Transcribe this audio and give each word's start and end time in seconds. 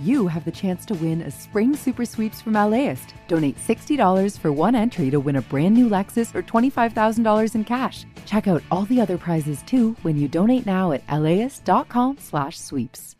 you 0.00 0.26
have 0.26 0.44
the 0.44 0.50
chance 0.50 0.84
to 0.86 0.94
win 0.94 1.20
a 1.20 1.30
spring 1.30 1.76
super 1.76 2.06
sweeps 2.06 2.40
from 2.40 2.54
LAist. 2.54 3.14
Donate 3.28 3.58
$60 3.58 4.38
for 4.38 4.50
one 4.50 4.74
entry 4.74 5.10
to 5.10 5.20
win 5.20 5.36
a 5.36 5.42
brand 5.42 5.74
new 5.74 5.88
Lexus 5.88 6.34
or 6.34 6.42
$25,000 6.42 7.54
in 7.54 7.64
cash. 7.64 8.06
Check 8.26 8.48
out 8.48 8.62
all 8.70 8.86
the 8.86 9.00
other 9.00 9.18
prizes 9.18 9.62
too 9.62 9.94
when 10.02 10.16
you 10.16 10.26
donate 10.26 10.66
now 10.66 10.90
at 10.92 11.04
laist.com/sweeps. 11.10 13.16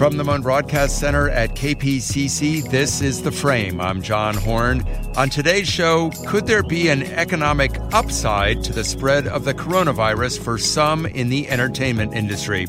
From 0.00 0.16
the 0.16 0.24
Mohn 0.24 0.40
Broadcast 0.40 0.98
Center 0.98 1.28
at 1.28 1.56
KPCC, 1.56 2.70
this 2.70 3.02
is 3.02 3.22
The 3.22 3.30
Frame. 3.30 3.82
I'm 3.82 4.00
John 4.00 4.34
Horn. 4.34 4.82
On 5.18 5.28
today's 5.28 5.68
show, 5.68 6.08
could 6.26 6.46
there 6.46 6.62
be 6.62 6.88
an 6.88 7.02
economic 7.02 7.72
upside 7.92 8.64
to 8.64 8.72
the 8.72 8.82
spread 8.82 9.28
of 9.28 9.44
the 9.44 9.52
coronavirus 9.52 10.42
for 10.42 10.56
some 10.56 11.04
in 11.04 11.28
the 11.28 11.46
entertainment 11.50 12.14
industry? 12.14 12.64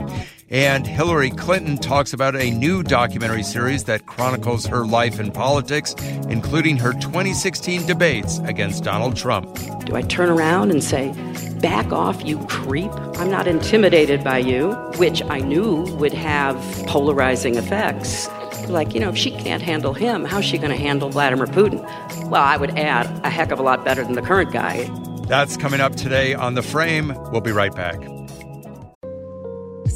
And 0.52 0.86
Hillary 0.86 1.30
Clinton 1.30 1.78
talks 1.78 2.12
about 2.12 2.36
a 2.36 2.52
new 2.52 2.84
documentary 2.84 3.42
series 3.42 3.86
that 3.86 4.06
chronicles 4.06 4.66
her 4.66 4.86
life 4.86 5.18
in 5.18 5.32
politics, 5.32 5.96
including 6.30 6.76
her 6.76 6.92
2016 6.92 7.88
debates 7.88 8.40
against 8.40 8.84
Donald 8.84 9.16
Trump. 9.16 9.58
Do 9.86 9.96
I 9.96 10.02
turn 10.02 10.30
around 10.30 10.70
and 10.70 10.84
say, 10.84 11.14
Back 11.62 11.94
off, 11.94 12.26
you 12.26 12.38
creep? 12.48 12.92
I'm 13.18 13.30
not 13.30 13.48
intimidated 13.48 14.26
by 14.26 14.40
you, 14.40 14.74
which 14.98 15.22
I 15.24 15.40
knew 15.40 15.84
would 15.96 16.14
have 16.14 16.58
polarizing 16.86 17.56
effects. 17.56 18.28
Like, 18.68 18.94
you 18.94 19.00
know, 19.00 19.10
if 19.10 19.18
she 19.18 19.32
can't 19.32 19.62
handle 19.62 19.94
him, 19.94 20.26
how's 20.26 20.44
she 20.44 20.58
going 20.58 20.72
to 20.72 20.78
handle 20.78 21.10
Vladimir 21.10 21.48
Putin? 21.48 21.82
Well, 22.30 22.42
I 22.42 22.58
would 22.58 22.78
add 22.78 23.06
a 23.24 23.30
heck 23.30 23.52
of 23.52 23.60
a 23.60 23.64
lot 23.64 23.86
better 23.86 24.04
than 24.04 24.16
the 24.16 24.22
current 24.22 24.52
guy. 24.52 24.90
That's 25.28 25.56
coming 25.56 25.80
up 25.80 25.96
today 25.96 26.34
on 26.34 26.56
The 26.56 26.64
Frame. 26.64 27.16
We'll 27.32 27.42
be 27.42 27.54
right 27.54 27.74
back. 27.74 28.02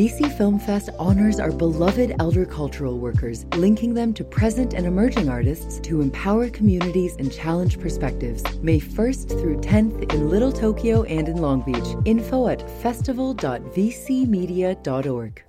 VC 0.00 0.32
Film 0.38 0.58
Fest 0.58 0.88
honors 0.98 1.38
our 1.38 1.52
beloved 1.52 2.16
elder 2.20 2.46
cultural 2.46 2.98
workers, 2.98 3.44
linking 3.56 3.92
them 3.92 4.14
to 4.14 4.24
present 4.24 4.72
and 4.72 4.86
emerging 4.86 5.28
artists 5.28 5.78
to 5.80 6.00
empower 6.00 6.48
communities 6.48 7.16
and 7.18 7.30
challenge 7.30 7.78
perspectives. 7.78 8.42
May 8.62 8.80
1st 8.80 9.28
through 9.28 9.58
10th 9.58 10.10
in 10.10 10.30
Little 10.30 10.52
Tokyo 10.52 11.02
and 11.02 11.28
in 11.28 11.36
Long 11.36 11.60
Beach. 11.60 11.84
Info 12.06 12.48
at 12.48 12.66
festival.vcmedia.org. 12.80 15.44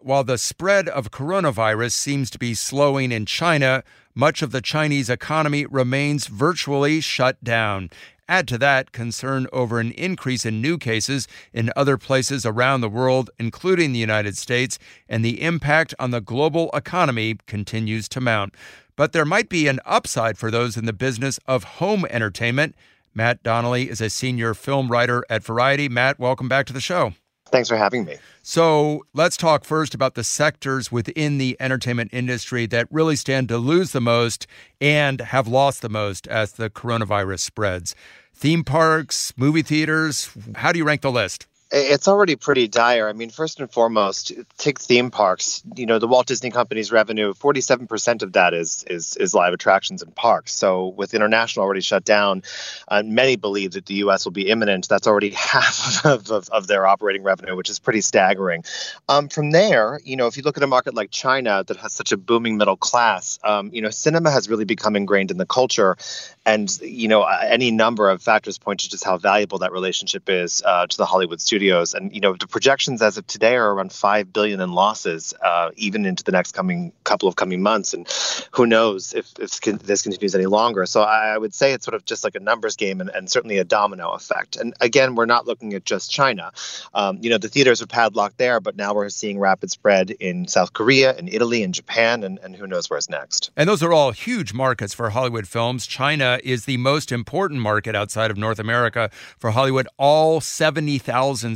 While 0.00 0.24
the 0.24 0.38
spread 0.38 0.88
of 0.88 1.12
coronavirus 1.12 1.92
seems 1.92 2.30
to 2.30 2.38
be 2.38 2.54
slowing 2.54 3.12
in 3.12 3.26
China, 3.26 3.84
much 4.12 4.42
of 4.42 4.50
the 4.50 4.60
Chinese 4.60 5.08
economy 5.08 5.66
remains 5.66 6.26
virtually 6.26 7.00
shut 7.00 7.44
down. 7.44 7.90
Add 8.30 8.46
to 8.48 8.58
that 8.58 8.92
concern 8.92 9.46
over 9.54 9.80
an 9.80 9.92
increase 9.92 10.44
in 10.44 10.60
new 10.60 10.76
cases 10.76 11.26
in 11.54 11.72
other 11.74 11.96
places 11.96 12.44
around 12.44 12.82
the 12.82 12.88
world, 12.88 13.30
including 13.38 13.92
the 13.92 13.98
United 13.98 14.36
States, 14.36 14.78
and 15.08 15.24
the 15.24 15.40
impact 15.40 15.94
on 15.98 16.10
the 16.10 16.20
global 16.20 16.70
economy 16.74 17.36
continues 17.46 18.06
to 18.10 18.20
mount. 18.20 18.54
But 18.96 19.12
there 19.12 19.24
might 19.24 19.48
be 19.48 19.66
an 19.66 19.80
upside 19.86 20.36
for 20.36 20.50
those 20.50 20.76
in 20.76 20.84
the 20.84 20.92
business 20.92 21.40
of 21.46 21.64
home 21.64 22.04
entertainment. 22.10 22.74
Matt 23.14 23.42
Donnelly 23.42 23.88
is 23.88 24.02
a 24.02 24.10
senior 24.10 24.52
film 24.52 24.88
writer 24.88 25.24
at 25.30 25.42
Variety. 25.42 25.88
Matt, 25.88 26.18
welcome 26.18 26.48
back 26.48 26.66
to 26.66 26.74
the 26.74 26.80
show. 26.80 27.14
Thanks 27.50 27.68
for 27.68 27.76
having 27.76 28.04
me. 28.04 28.18
So 28.42 29.06
let's 29.14 29.36
talk 29.36 29.64
first 29.64 29.94
about 29.94 30.14
the 30.14 30.24
sectors 30.24 30.92
within 30.92 31.38
the 31.38 31.56
entertainment 31.60 32.10
industry 32.12 32.66
that 32.66 32.88
really 32.90 33.16
stand 33.16 33.48
to 33.48 33.58
lose 33.58 33.92
the 33.92 34.00
most 34.00 34.46
and 34.80 35.20
have 35.20 35.48
lost 35.48 35.80
the 35.82 35.88
most 35.88 36.26
as 36.28 36.52
the 36.52 36.68
coronavirus 36.68 37.40
spreads. 37.40 37.94
Theme 38.40 38.62
parks, 38.62 39.32
movie 39.36 39.62
theaters, 39.62 40.30
how 40.54 40.70
do 40.70 40.78
you 40.78 40.84
rank 40.84 41.00
the 41.00 41.10
list? 41.10 41.48
It's 41.70 42.08
already 42.08 42.34
pretty 42.34 42.66
dire. 42.66 43.10
I 43.10 43.12
mean, 43.12 43.28
first 43.28 43.60
and 43.60 43.70
foremost, 43.70 44.32
take 44.56 44.80
theme 44.80 45.10
parks. 45.10 45.62
You 45.76 45.84
know, 45.84 45.98
the 45.98 46.08
Walt 46.08 46.26
Disney 46.26 46.50
Company's 46.50 46.90
revenue, 46.90 47.34
forty-seven 47.34 47.86
percent 47.86 48.22
of 48.22 48.32
that 48.32 48.54
is 48.54 48.84
is 48.88 49.16
is 49.16 49.34
live 49.34 49.52
attractions 49.52 50.00
and 50.00 50.14
parks. 50.14 50.54
So, 50.54 50.88
with 50.88 51.12
international 51.12 51.66
already 51.66 51.82
shut 51.82 52.04
down, 52.04 52.42
uh, 52.88 53.02
many 53.04 53.36
believe 53.36 53.72
that 53.72 53.84
the 53.84 53.96
U.S. 53.96 54.24
will 54.24 54.32
be 54.32 54.48
imminent. 54.48 54.88
That's 54.88 55.06
already 55.06 55.28
half 55.36 56.06
of, 56.06 56.30
of, 56.30 56.48
of 56.48 56.66
their 56.68 56.86
operating 56.86 57.22
revenue, 57.22 57.54
which 57.54 57.68
is 57.68 57.78
pretty 57.78 58.00
staggering. 58.00 58.64
Um, 59.06 59.28
from 59.28 59.50
there, 59.50 60.00
you 60.04 60.16
know, 60.16 60.26
if 60.26 60.38
you 60.38 60.44
look 60.44 60.56
at 60.56 60.62
a 60.62 60.66
market 60.66 60.94
like 60.94 61.10
China 61.10 61.64
that 61.66 61.76
has 61.76 61.92
such 61.92 62.12
a 62.12 62.16
booming 62.16 62.56
middle 62.56 62.78
class, 62.78 63.38
um, 63.44 63.70
you 63.74 63.82
know, 63.82 63.90
cinema 63.90 64.30
has 64.30 64.48
really 64.48 64.64
become 64.64 64.96
ingrained 64.96 65.30
in 65.30 65.36
the 65.36 65.46
culture, 65.46 65.98
and 66.46 66.80
you 66.80 67.08
know, 67.08 67.24
any 67.24 67.70
number 67.70 68.08
of 68.08 68.22
factors 68.22 68.56
point 68.56 68.80
to 68.80 68.88
just 68.88 69.04
how 69.04 69.18
valuable 69.18 69.58
that 69.58 69.72
relationship 69.72 70.30
is 70.30 70.62
uh, 70.64 70.86
to 70.86 70.96
the 70.96 71.04
Hollywood 71.04 71.42
studio 71.42 71.57
studios, 71.58 71.92
and 71.92 72.14
you 72.14 72.20
know 72.20 72.36
the 72.38 72.46
projections 72.46 73.02
as 73.02 73.18
of 73.18 73.26
today 73.26 73.56
are 73.56 73.72
around 73.74 73.92
five 73.92 74.32
billion 74.32 74.60
in 74.60 74.70
losses, 74.70 75.34
uh, 75.42 75.70
even 75.74 76.06
into 76.06 76.22
the 76.22 76.30
next 76.30 76.52
coming 76.52 76.92
couple 77.02 77.28
of 77.28 77.34
coming 77.34 77.60
months, 77.60 77.92
and 77.94 78.06
who 78.52 78.64
knows 78.64 79.12
if, 79.12 79.32
if 79.40 79.58
this 79.60 80.02
continues 80.02 80.36
any 80.36 80.46
longer. 80.46 80.86
So 80.86 81.02
I, 81.02 81.36
would 81.36 81.52
say 81.52 81.72
it's 81.72 81.84
sort 81.84 81.94
of 81.94 82.04
just 82.04 82.22
like 82.22 82.36
a 82.36 82.40
numbers 82.40 82.76
game, 82.76 83.00
and, 83.00 83.10
and, 83.10 83.28
certainly 83.28 83.58
a 83.58 83.64
domino 83.64 84.10
effect. 84.10 84.56
And 84.56 84.72
again, 84.80 85.16
we're 85.16 85.26
not 85.26 85.46
looking 85.46 85.74
at 85.74 85.84
just 85.84 86.10
China. 86.10 86.52
Um, 86.94 87.18
you 87.20 87.28
know, 87.30 87.38
the 87.38 87.48
theaters 87.48 87.82
are 87.82 87.86
padlocked 87.86 88.38
there, 88.38 88.60
but 88.60 88.76
now 88.76 88.94
we're 88.94 89.08
seeing 89.08 89.38
rapid 89.38 89.70
spread 89.70 90.10
in 90.10 90.46
South 90.46 90.72
Korea, 90.72 91.16
in 91.16 91.28
Italy, 91.28 91.62
in 91.62 91.72
Japan, 91.72 92.22
and, 92.22 92.38
and 92.38 92.54
who 92.54 92.66
knows 92.66 92.88
where's 92.88 93.10
next. 93.10 93.50
And 93.56 93.68
those 93.68 93.82
are 93.82 93.92
all 93.92 94.12
huge 94.12 94.52
markets 94.52 94.94
for 94.94 95.10
Hollywood 95.10 95.48
films. 95.48 95.86
China 95.86 96.38
is 96.44 96.64
the 96.64 96.76
most 96.76 97.10
important 97.10 97.60
market 97.60 97.96
outside 97.96 98.30
of 98.30 98.36
North 98.36 98.58
America 98.58 99.10
for 99.38 99.50
Hollywood. 99.50 99.88
All 99.98 100.40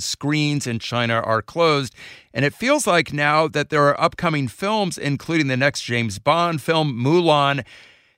70,000 0.01 0.03
screens 0.03 0.67
in 0.67 0.79
China 0.79 1.15
are 1.15 1.43
closed. 1.43 1.95
And 2.33 2.45
it 2.45 2.55
feels 2.55 2.87
like 2.87 3.13
now 3.13 3.49
that 3.49 3.71
there 3.71 3.85
are 3.89 4.01
upcoming 4.01 4.49
films, 4.49 4.99
including 4.99 5.49
the 5.49 5.57
next 5.57 5.83
James 5.83 6.19
Bond 6.19 6.63
film, 6.63 6.95
Mulan, 6.95 7.65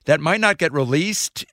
that 0.05 0.21
might 0.21 0.41
not 0.41 0.59
get 0.59 0.73
released 0.73 1.45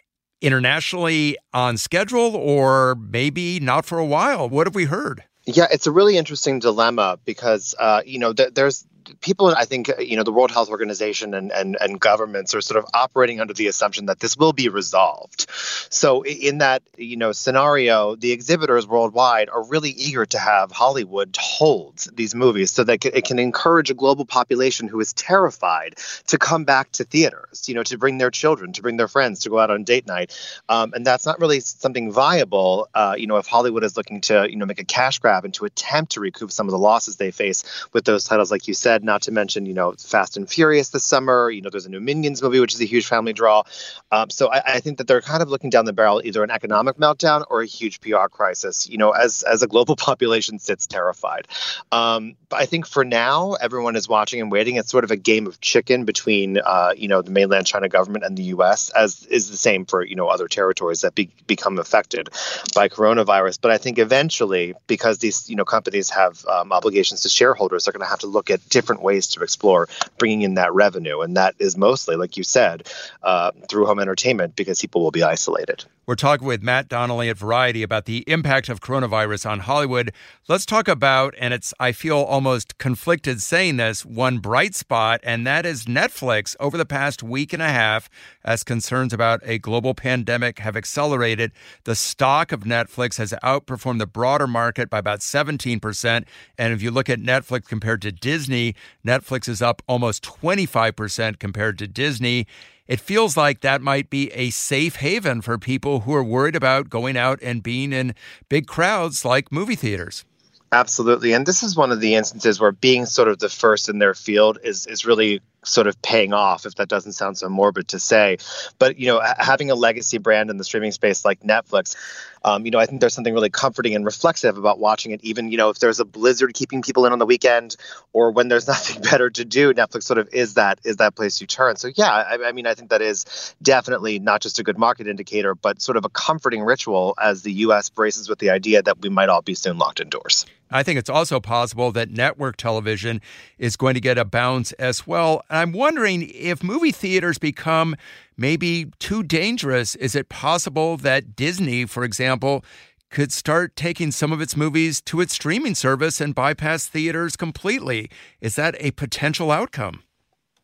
internationally 0.41 1.37
on 1.53 1.77
schedule 1.77 2.35
or 2.35 2.95
maybe 2.95 3.59
not 3.59 3.85
for 3.85 3.97
a 3.97 4.05
while. 4.05 4.49
What 4.49 4.67
have 4.67 4.75
we 4.75 4.85
heard? 4.85 5.23
Yeah, 5.45 5.67
it's 5.71 5.87
a 5.87 5.91
really 5.91 6.17
interesting 6.17 6.59
dilemma 6.59 7.17
because 7.25 7.73
uh, 7.79 8.03
you 8.05 8.19
know 8.19 8.31
th- 8.31 8.53
there's 8.53 8.85
people, 9.19 9.47
I 9.47 9.65
think, 9.65 9.89
uh, 9.89 9.99
you 9.99 10.15
know, 10.15 10.23
the 10.23 10.31
World 10.31 10.51
Health 10.51 10.69
Organization 10.69 11.33
and, 11.33 11.51
and, 11.51 11.77
and 11.79 11.99
governments 11.99 12.55
are 12.55 12.61
sort 12.61 12.77
of 12.77 12.89
operating 12.93 13.39
under 13.41 13.53
the 13.53 13.67
assumption 13.67 14.05
that 14.05 14.19
this 14.19 14.37
will 14.37 14.53
be 14.53 14.69
resolved. 14.69 15.47
So, 15.89 16.23
in 16.23 16.59
that, 16.59 16.83
you 16.97 17.17
know, 17.17 17.31
scenario, 17.31 18.15
the 18.15 18.31
exhibitors 18.31 18.87
worldwide 18.87 19.49
are 19.49 19.63
really 19.63 19.89
eager 19.89 20.25
to 20.25 20.39
have 20.39 20.71
Hollywood 20.71 21.35
hold 21.39 22.05
these 22.13 22.33
movies 22.33 22.71
so 22.71 22.83
that 22.83 23.05
it 23.05 23.25
can 23.25 23.39
encourage 23.39 23.89
a 23.89 23.93
global 23.93 24.25
population 24.25 24.87
who 24.87 24.99
is 24.99 25.13
terrified 25.13 25.95
to 26.27 26.37
come 26.37 26.63
back 26.63 26.91
to 26.93 27.03
theaters, 27.03 27.67
you 27.67 27.75
know, 27.75 27.83
to 27.83 27.97
bring 27.97 28.17
their 28.17 28.31
children, 28.31 28.73
to 28.73 28.81
bring 28.81 28.97
their 28.97 29.07
friends, 29.07 29.41
to 29.41 29.49
go 29.49 29.59
out 29.59 29.71
on 29.71 29.83
date 29.83 30.07
night. 30.07 30.37
Um, 30.69 30.93
and 30.93 31.05
that's 31.05 31.25
not 31.25 31.39
really 31.39 31.59
something 31.59 32.11
viable, 32.11 32.87
uh, 32.93 33.15
you 33.17 33.27
know, 33.27 33.37
if 33.37 33.47
Hollywood 33.47 33.83
is 33.83 33.97
looking 33.97 34.21
to, 34.21 34.47
you 34.49 34.55
know, 34.55 34.65
make 34.65 34.79
a 34.79 34.85
cash 34.85 35.19
grab 35.19 35.45
and 35.45 35.53
to 35.55 35.65
attempt 35.65 36.13
to 36.13 36.19
recoup 36.19 36.51
some 36.51 36.67
of 36.67 36.71
the 36.71 36.77
losses 36.77 37.17
they 37.17 37.31
face 37.31 37.63
with 37.93 38.05
those 38.05 38.23
titles, 38.23 38.51
like 38.51 38.67
you 38.67 38.73
said 38.73 39.00
not 39.03 39.23
to 39.23 39.31
mention, 39.31 39.65
you 39.65 39.73
know, 39.73 39.93
Fast 39.93 40.37
and 40.37 40.49
Furious 40.49 40.89
this 40.89 41.03
summer. 41.03 41.49
You 41.49 41.61
know, 41.61 41.69
there's 41.69 41.85
a 41.85 41.89
new 41.89 41.99
Minions 41.99 42.41
movie, 42.41 42.59
which 42.59 42.73
is 42.73 42.81
a 42.81 42.85
huge 42.85 43.07
family 43.07 43.33
draw. 43.33 43.63
Um, 44.11 44.29
so 44.29 44.51
I, 44.51 44.75
I, 44.75 44.79
think 44.79 44.97
that 44.97 45.07
they're 45.07 45.21
kind 45.21 45.41
of 45.41 45.49
looking 45.49 45.69
down 45.69 45.85
the 45.85 45.93
barrel, 45.93 46.21
either 46.23 46.43
an 46.43 46.51
economic 46.51 46.97
meltdown 46.97 47.45
or 47.49 47.61
a 47.61 47.65
huge 47.65 48.01
PR 48.01 48.27
crisis. 48.29 48.89
You 48.89 48.97
know, 48.97 49.11
as 49.11 49.43
as 49.43 49.63
a 49.63 49.67
global 49.67 49.95
population 50.07 50.59
sits 50.59 50.87
terrified. 50.87 51.47
Um, 51.91 52.35
but 52.49 52.59
I 52.59 52.65
think 52.65 52.85
for 52.85 53.05
now, 53.05 53.53
everyone 53.53 53.95
is 53.95 54.09
watching 54.09 54.41
and 54.41 54.51
waiting. 54.51 54.75
It's 54.75 54.91
sort 54.91 55.05
of 55.05 55.11
a 55.11 55.15
game 55.15 55.47
of 55.47 55.61
chicken 55.61 56.03
between, 56.03 56.57
uh, 56.57 56.93
you 56.97 57.07
know, 57.07 57.21
the 57.21 57.31
mainland 57.31 57.65
China 57.65 57.87
government 57.87 58.25
and 58.25 58.37
the 58.37 58.43
U.S. 58.55 58.89
As 58.89 59.25
is 59.27 59.49
the 59.49 59.57
same 59.57 59.85
for 59.85 60.05
you 60.05 60.15
know 60.15 60.27
other 60.27 60.47
territories 60.47 61.01
that 61.01 61.15
be, 61.15 61.29
become 61.47 61.79
affected 61.79 62.29
by 62.75 62.89
coronavirus. 62.89 63.59
But 63.61 63.71
I 63.71 63.77
think 63.77 63.97
eventually, 63.97 64.73
because 64.87 65.19
these 65.19 65.49
you 65.49 65.55
know 65.55 65.63
companies 65.63 66.09
have 66.09 66.45
um, 66.45 66.73
obligations 66.73 67.21
to 67.21 67.29
shareholders, 67.29 67.85
they're 67.85 67.93
going 67.93 68.05
to 68.05 68.09
have 68.09 68.19
to 68.19 68.27
look 68.27 68.49
at 68.49 68.67
different 68.67 68.90
different 68.91 69.05
ways 69.05 69.27
to 69.27 69.41
explore 69.41 69.87
bringing 70.17 70.41
in 70.41 70.55
that 70.55 70.73
revenue. 70.73 71.21
And 71.21 71.37
that 71.37 71.55
is 71.59 71.77
mostly, 71.77 72.17
like 72.17 72.35
you 72.35 72.43
said, 72.43 72.87
uh, 73.23 73.51
through 73.69 73.85
home 73.85 73.99
entertainment 73.99 74.55
because 74.55 74.81
people 74.81 75.01
will 75.01 75.11
be 75.11 75.23
isolated. 75.23 75.85
We're 76.07 76.15
talking 76.15 76.47
with 76.47 76.63
Matt 76.63 76.89
Donnelly 76.89 77.29
at 77.29 77.37
Variety 77.37 77.83
about 77.83 78.05
the 78.05 78.23
impact 78.25 78.69
of 78.69 78.81
coronavirus 78.81 79.47
on 79.47 79.59
Hollywood. 79.59 80.11
Let's 80.47 80.65
talk 80.65 80.87
about, 80.87 81.35
and 81.37 81.53
it's, 81.53 81.75
I 81.79 81.91
feel 81.91 82.17
almost 82.17 82.79
conflicted 82.79 83.39
saying 83.39 83.77
this, 83.77 84.03
one 84.03 84.39
bright 84.39 84.73
spot, 84.73 85.19
and 85.21 85.45
that 85.45 85.63
is 85.63 85.85
Netflix. 85.85 86.55
Over 86.59 86.75
the 86.75 86.87
past 86.87 87.21
week 87.21 87.53
and 87.53 87.61
a 87.61 87.67
half, 87.67 88.09
as 88.43 88.63
concerns 88.63 89.13
about 89.13 89.41
a 89.43 89.59
global 89.59 89.93
pandemic 89.93 90.57
have 90.57 90.75
accelerated, 90.75 91.51
the 91.83 91.95
stock 91.95 92.51
of 92.51 92.61
Netflix 92.61 93.19
has 93.19 93.31
outperformed 93.43 93.99
the 93.99 94.07
broader 94.07 94.47
market 94.47 94.89
by 94.89 94.97
about 94.97 95.19
17%. 95.19 96.25
And 96.57 96.73
if 96.73 96.81
you 96.81 96.89
look 96.89 97.09
at 97.11 97.19
Netflix 97.19 97.67
compared 97.67 98.01
to 98.01 98.11
Disney, 98.11 98.73
Netflix 99.05 99.47
is 99.47 99.61
up 99.61 99.83
almost 99.87 100.23
25% 100.23 101.37
compared 101.37 101.77
to 101.77 101.87
Disney 101.87 102.47
it 102.91 102.99
feels 102.99 103.37
like 103.37 103.61
that 103.61 103.81
might 103.81 104.09
be 104.09 104.29
a 104.33 104.49
safe 104.49 104.97
haven 104.97 105.39
for 105.39 105.57
people 105.57 106.01
who 106.01 106.13
are 106.13 106.25
worried 106.25 106.57
about 106.57 106.89
going 106.89 107.15
out 107.15 107.39
and 107.41 107.63
being 107.63 107.93
in 107.93 108.13
big 108.49 108.67
crowds 108.67 109.23
like 109.23 109.49
movie 109.49 109.77
theaters. 109.77 110.25
Absolutely. 110.73 111.31
And 111.31 111.45
this 111.45 111.63
is 111.63 111.73
one 111.73 111.93
of 111.93 112.01
the 112.01 112.15
instances 112.15 112.59
where 112.59 112.73
being 112.73 113.05
sort 113.05 113.29
of 113.29 113.39
the 113.39 113.47
first 113.47 113.87
in 113.87 113.99
their 113.99 114.13
field 114.13 114.57
is 114.61 114.87
is 114.87 115.05
really 115.05 115.41
sort 115.63 115.87
of 115.87 116.01
paying 116.01 116.33
off 116.33 116.65
if 116.65 116.75
that 116.75 116.89
doesn't 116.89 117.13
sound 117.13 117.37
so 117.37 117.47
morbid 117.47 117.87
to 117.87 117.99
say 117.99 118.35
but 118.79 118.97
you 118.97 119.05
know 119.05 119.21
having 119.37 119.69
a 119.69 119.75
legacy 119.75 120.17
brand 120.17 120.49
in 120.49 120.57
the 120.57 120.63
streaming 120.63 120.91
space 120.91 121.23
like 121.23 121.39
netflix 121.41 121.95
um, 122.43 122.65
you 122.65 122.71
know 122.71 122.79
i 122.79 122.85
think 122.85 123.01
there's 123.01 123.13
something 123.13 123.33
really 123.33 123.49
comforting 123.49 123.95
and 123.95 124.05
reflexive 124.05 124.57
about 124.57 124.79
watching 124.79 125.11
it 125.11 125.23
even 125.23 125.51
you 125.51 125.57
know 125.57 125.69
if 125.69 125.79
there's 125.79 125.99
a 125.99 126.05
blizzard 126.05 126.53
keeping 126.53 126.81
people 126.81 127.05
in 127.05 127.11
on 127.11 127.19
the 127.19 127.25
weekend 127.25 127.75
or 128.13 128.31
when 128.31 128.47
there's 128.47 128.67
nothing 128.75 129.01
better 129.01 129.29
to 129.29 129.45
do 129.45 129.73
netflix 129.73 130.03
sort 130.03 130.17
of 130.17 130.27
is 130.33 130.55
that 130.55 130.79
is 130.83 130.97
that 130.97 131.15
place 131.15 131.41
you 131.41 131.47
turn 131.47 131.75
so 131.75 131.89
yeah 131.95 132.11
I, 132.11 132.47
I 132.47 132.51
mean 132.51 132.67
i 132.67 132.73
think 132.73 132.89
that 132.89 133.01
is 133.01 133.55
definitely 133.61 134.19
not 134.19 134.41
just 134.41 134.59
a 134.59 134.63
good 134.63 134.77
market 134.77 135.07
indicator 135.07 135.55
but 135.55 135.81
sort 135.81 135.97
of 135.97 136.05
a 136.05 136.09
comforting 136.09 136.61
ritual 136.61 137.15
as 137.21 137.43
the 137.43 137.53
us 137.53 137.89
braces 137.89 138.29
with 138.29 138.39
the 138.39 138.49
idea 138.49 138.81
that 138.81 139.01
we 139.01 139.09
might 139.09 139.29
all 139.29 139.41
be 139.41 139.55
soon 139.55 139.77
locked 139.77 139.99
indoors 139.99 140.45
I 140.71 140.83
think 140.83 140.97
it's 140.97 141.09
also 141.09 141.39
possible 141.39 141.91
that 141.91 142.11
network 142.11 142.55
television 142.55 143.21
is 143.57 143.75
going 143.75 143.93
to 143.95 143.99
get 143.99 144.17
a 144.17 144.23
bounce 144.23 144.71
as 144.73 145.05
well. 145.05 145.43
And 145.49 145.59
I'm 145.59 145.71
wondering 145.73 146.31
if 146.33 146.63
movie 146.63 146.93
theaters 146.93 147.37
become 147.37 147.95
maybe 148.41 148.87
too 148.99 149.23
dangerous. 149.23 149.95
Is 149.95 150.15
it 150.15 150.27
possible 150.27 150.97
that 150.97 151.35
Disney, 151.35 151.85
for 151.85 152.03
example, 152.03 152.65
could 153.09 153.31
start 153.31 153.75
taking 153.75 154.11
some 154.11 154.31
of 154.31 154.41
its 154.41 154.57
movies 154.57 155.01
to 155.01 155.21
its 155.21 155.33
streaming 155.33 155.75
service 155.75 156.19
and 156.19 156.33
bypass 156.33 156.87
theaters 156.87 157.35
completely? 157.35 158.09
Is 158.41 158.55
that 158.55 158.75
a 158.79 158.91
potential 158.91 159.51
outcome? 159.51 160.03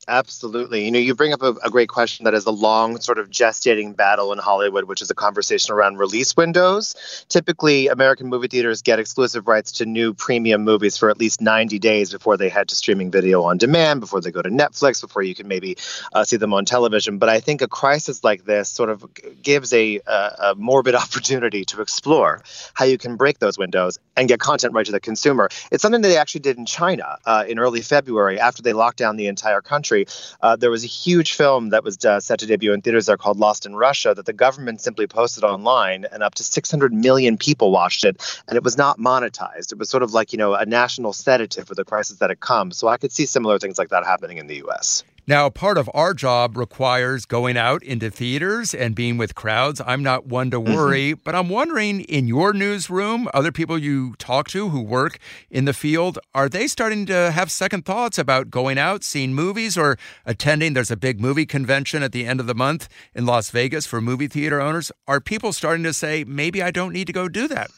Absolutely. 0.09 0.85
You 0.85 0.91
know, 0.91 0.99
you 0.99 1.13
bring 1.15 1.33
up 1.33 1.41
a, 1.41 1.53
a, 1.65 1.69
great 1.69 1.89
question 1.89 2.23
that 2.23 2.33
is 2.33 2.45
a 2.45 2.51
long 2.51 3.01
sort 3.01 3.19
of 3.19 3.29
gestating 3.29 3.93
battle 3.93 4.31
in 4.31 4.39
Hollywood, 4.39 4.85
which 4.85 5.01
is 5.01 5.11
a 5.11 5.15
conversation 5.15 5.73
around 5.73 5.97
release 5.97 6.37
windows. 6.37 7.25
Typically, 7.27 7.87
American 7.89 8.27
movie 8.27 8.47
theaters 8.47 8.81
get 8.81 8.99
exclusive 8.99 9.49
rights 9.49 9.73
to 9.73 9.85
new 9.85 10.13
premium 10.13 10.63
movies 10.63 10.95
for 10.95 11.09
at 11.09 11.17
least 11.17 11.41
90 11.41 11.77
days 11.79 12.09
before 12.09 12.37
they 12.37 12.47
head 12.47 12.69
to 12.69 12.75
streaming 12.75 13.11
video 13.11 13.43
on 13.43 13.57
demand, 13.57 13.99
before 13.99 14.21
they 14.21 14.31
go 14.31 14.41
to 14.41 14.49
Netflix, 14.49 15.01
before 15.01 15.23
you 15.23 15.35
can 15.35 15.49
maybe 15.49 15.75
uh, 16.13 16.23
see 16.23 16.37
them 16.37 16.53
on 16.53 16.63
television. 16.63 17.17
But 17.17 17.27
I 17.27 17.41
think 17.41 17.61
a 17.61 17.67
crisis 17.67 18.23
like 18.23 18.45
this 18.45 18.69
sort 18.69 18.89
of 18.89 19.05
gives 19.41 19.73
a, 19.73 19.99
a, 20.07 20.11
a 20.11 20.55
morbid 20.55 20.95
opportunity 21.03 21.65
to 21.65 21.81
explore 21.81 22.43
how 22.73 22.85
you 22.85 22.97
can 22.97 23.17
break 23.17 23.39
those 23.39 23.57
windows 23.57 23.99
and 24.15 24.29
get 24.29 24.39
content 24.39 24.73
right 24.73 24.85
to 24.85 24.93
the 24.93 25.01
consumer. 25.01 25.49
It's 25.69 25.81
something 25.81 26.01
that 26.01 26.07
they 26.07 26.17
actually 26.17 26.41
did 26.41 26.57
in 26.57 26.65
China 26.65 27.17
uh, 27.25 27.43
in 27.45 27.59
early 27.59 27.81
February 27.81 28.39
after 28.39 28.61
they 28.61 28.71
locked 28.71 28.97
down 28.99 29.17
the 29.17 29.27
entire 29.27 29.61
country 29.61 29.96
country. 30.05 30.37
Uh, 30.41 30.55
there 30.55 30.71
was 30.71 30.83
a 30.83 30.87
huge 30.87 31.33
film 31.33 31.69
that 31.69 31.83
was 31.83 32.03
uh, 32.05 32.19
set 32.19 32.39
to 32.39 32.45
debut 32.45 32.73
in 32.73 32.81
theaters 32.81 33.07
there 33.07 33.17
called 33.17 33.37
Lost 33.37 33.65
in 33.65 33.75
Russia 33.75 34.13
that 34.13 34.25
the 34.25 34.33
government 34.33 34.81
simply 34.81 35.07
posted 35.07 35.43
online, 35.43 36.05
and 36.11 36.23
up 36.23 36.35
to 36.35 36.43
600 36.43 36.93
million 36.93 37.37
people 37.37 37.71
watched 37.71 38.03
it, 38.03 38.41
and 38.47 38.57
it 38.57 38.63
was 38.63 38.77
not 38.77 38.99
monetized. 38.99 39.71
It 39.71 39.77
was 39.77 39.89
sort 39.89 40.03
of 40.03 40.13
like 40.13 40.33
you 40.33 40.37
know 40.37 40.53
a 40.53 40.65
national 40.65 41.13
sedative 41.13 41.67
for 41.67 41.75
the 41.75 41.85
crisis 41.85 42.19
that 42.19 42.29
had 42.29 42.39
come. 42.39 42.71
So 42.71 42.87
I 42.87 42.97
could 42.97 43.11
see 43.11 43.25
similar 43.25 43.59
things 43.59 43.77
like 43.77 43.89
that 43.89 44.05
happening 44.05 44.37
in 44.37 44.47
the 44.47 44.57
U.S. 44.57 45.03
Now, 45.29 45.49
part 45.49 45.77
of 45.77 45.89
our 45.93 46.13
job 46.13 46.55
requires 46.55 47.25
going 47.25 47.57
out 47.57 47.83
into 47.83 48.09
theaters 48.09 48.73
and 48.73 48.95
being 48.95 49.17
with 49.17 49.35
crowds. 49.35 49.81
I'm 49.85 50.01
not 50.01 50.25
one 50.25 50.49
to 50.51 50.57
mm-hmm. 50.61 50.73
worry, 50.73 51.11
mm-hmm. 51.11 51.21
but 51.25 51.35
I'm 51.35 51.49
wondering 51.49 51.99
in 51.99 52.29
your 52.29 52.53
newsroom, 52.53 53.27
other 53.33 53.51
people 53.51 53.77
you 53.77 54.15
talk 54.19 54.47
to 54.51 54.69
who 54.69 54.81
work 54.81 55.17
in 55.51 55.65
the 55.65 55.73
field, 55.73 56.17
are 56.33 56.47
they 56.47 56.65
starting 56.65 57.05
to 57.07 57.31
have 57.31 57.51
second 57.51 57.83
thoughts 57.83 58.17
about 58.17 58.49
going 58.49 58.77
out, 58.77 59.03
seeing 59.03 59.33
movies, 59.33 59.77
or 59.77 59.97
attending? 60.25 60.73
There's 60.73 60.91
a 60.91 60.95
big 60.95 61.19
movie 61.19 61.45
convention 61.45 62.03
at 62.03 62.13
the 62.13 62.25
end 62.25 62.39
of 62.39 62.47
the 62.47 62.55
month 62.55 62.87
in 63.13 63.25
Las 63.25 63.49
Vegas 63.49 63.85
for 63.85 63.99
movie 63.99 64.29
theater 64.29 64.61
owners. 64.61 64.93
Are 65.09 65.19
people 65.19 65.51
starting 65.51 65.83
to 65.83 65.91
say, 65.91 66.23
maybe 66.23 66.63
I 66.63 66.71
don't 66.71 66.93
need 66.93 67.07
to 67.07 67.13
go 67.13 67.27
do 67.27 67.49
that? 67.49 67.69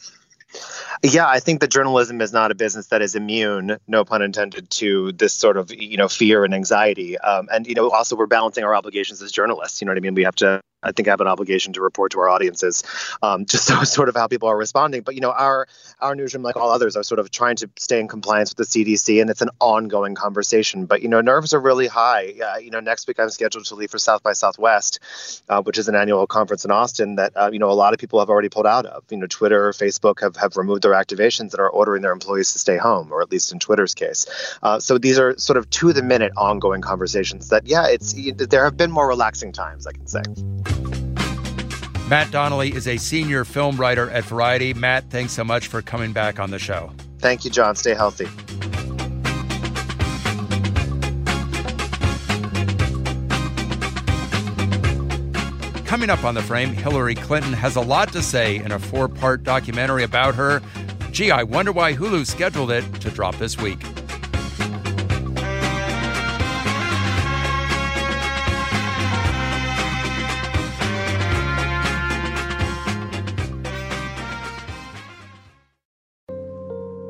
Yeah, 1.03 1.27
I 1.27 1.39
think 1.39 1.61
that 1.61 1.69
journalism 1.69 2.21
is 2.21 2.33
not 2.33 2.51
a 2.51 2.55
business 2.55 2.87
that 2.87 3.01
is 3.01 3.15
immune, 3.15 3.77
no 3.87 4.03
pun 4.03 4.21
intended, 4.21 4.69
to 4.71 5.11
this 5.13 5.33
sort 5.33 5.57
of 5.57 5.71
you 5.71 5.97
know 5.97 6.07
fear 6.07 6.43
and 6.43 6.53
anxiety. 6.53 7.17
Um, 7.17 7.47
and 7.51 7.67
you 7.67 7.75
know, 7.75 7.89
also 7.91 8.15
we're 8.15 8.27
balancing 8.27 8.63
our 8.63 8.75
obligations 8.75 9.21
as 9.21 9.31
journalists. 9.31 9.81
You 9.81 9.85
know 9.85 9.91
what 9.91 9.97
I 9.97 10.01
mean? 10.01 10.15
We 10.15 10.23
have 10.23 10.35
to 10.35 10.61
I 10.81 10.93
think 10.93 11.07
I 11.07 11.11
have 11.11 11.19
an 11.19 11.27
obligation 11.27 11.73
to 11.73 11.81
report 11.81 12.13
to 12.13 12.19
our 12.19 12.29
audiences, 12.29 12.83
um, 13.21 13.45
just 13.45 13.65
so 13.67 13.83
sort 13.83 14.09
of 14.09 14.15
how 14.15 14.27
people 14.27 14.47
are 14.47 14.57
responding. 14.57 15.01
But 15.01 15.15
you 15.15 15.21
know, 15.21 15.31
our 15.31 15.67
our 15.99 16.15
newsroom, 16.15 16.43
like 16.43 16.55
all 16.55 16.71
others, 16.71 16.95
are 16.95 17.03
sort 17.03 17.19
of 17.19 17.31
trying 17.31 17.57
to 17.57 17.69
stay 17.77 17.99
in 17.99 18.07
compliance 18.07 18.55
with 18.55 18.69
the 18.69 18.85
CDC, 18.85 19.19
and 19.21 19.29
it's 19.29 19.41
an 19.41 19.49
ongoing 19.59 20.15
conversation. 20.15 20.85
But 20.85 21.01
you 21.01 21.09
know, 21.09 21.21
nerves 21.21 21.53
are 21.53 21.59
really 21.59 21.87
high. 21.87 22.33
Uh, 22.43 22.57
you 22.57 22.71
know, 22.71 22.79
next 22.79 23.07
week 23.07 23.19
I'm 23.19 23.29
scheduled 23.29 23.65
to 23.65 23.75
leave 23.75 23.91
for 23.91 23.99
South 23.99 24.23
by 24.23 24.33
Southwest, 24.33 24.99
uh, 25.49 25.61
which 25.61 25.77
is 25.77 25.89
an 25.89 25.95
annual 25.95 26.25
conference 26.27 26.63
in 26.63 26.71
Austin 26.71 27.15
that 27.15 27.33
uh, 27.35 27.49
you 27.51 27.59
know 27.59 27.69
a 27.69 27.73
lot 27.73 27.93
of 27.93 27.99
people 27.99 28.19
have 28.19 28.29
already 28.29 28.49
pulled 28.49 28.67
out 28.67 28.85
of. 28.85 29.03
You 29.09 29.17
know, 29.17 29.27
Twitter, 29.27 29.71
Facebook 29.71 30.21
have 30.21 30.37
have 30.39 30.57
removed 30.57 30.83
their 30.83 30.93
activations 30.93 31.53
and 31.53 31.59
are 31.59 31.69
ordering 31.69 32.01
their 32.01 32.11
employees 32.11 32.51
to 32.53 32.59
stay 32.59 32.77
home, 32.77 33.11
or 33.11 33.21
at 33.21 33.31
least 33.31 33.51
in 33.51 33.59
Twitter's 33.59 33.93
case. 33.93 34.25
Uh, 34.63 34.79
so 34.79 34.97
these 34.97 35.19
are 35.19 35.37
sort 35.37 35.57
of 35.57 35.69
to 35.71 35.93
the 35.93 36.03
minute 36.03 36.31
ongoing 36.37 36.81
conversations. 36.81 37.49
That 37.49 37.67
yeah, 37.67 37.87
it's 37.87 38.13
there 38.35 38.63
have 38.63 38.77
been 38.77 38.91
more 38.91 39.07
relaxing 39.07 39.51
times, 39.51 39.85
I 39.87 39.91
can 39.91 40.07
say. 40.07 40.21
Matt 42.09 42.31
Donnelly 42.31 42.73
is 42.73 42.87
a 42.87 42.97
senior 42.97 43.45
film 43.45 43.77
writer 43.77 44.09
at 44.09 44.23
Variety. 44.23 44.73
Matt, 44.73 45.11
thanks 45.11 45.33
so 45.33 45.43
much 45.43 45.67
for 45.67 45.83
coming 45.83 46.11
back 46.11 46.39
on 46.39 46.49
the 46.49 46.57
show. 46.57 46.91
Thank 47.19 47.45
you, 47.45 47.51
John. 47.51 47.75
Stay 47.75 47.93
healthy. 47.93 48.27
Coming 55.99 56.11
up 56.11 56.23
on 56.23 56.33
the 56.33 56.41
frame, 56.41 56.71
Hillary 56.71 57.13
Clinton 57.13 57.51
has 57.51 57.75
a 57.75 57.81
lot 57.81 58.13
to 58.13 58.23
say 58.23 58.55
in 58.55 58.71
a 58.71 58.79
four 58.79 59.09
part 59.09 59.43
documentary 59.43 60.03
about 60.03 60.33
her. 60.33 60.61
Gee, 61.11 61.29
I 61.29 61.43
wonder 61.43 61.73
why 61.73 61.93
Hulu 61.93 62.25
scheduled 62.25 62.71
it 62.71 62.85
to 63.01 63.11
drop 63.11 63.35
this 63.35 63.57
week. 63.57 63.81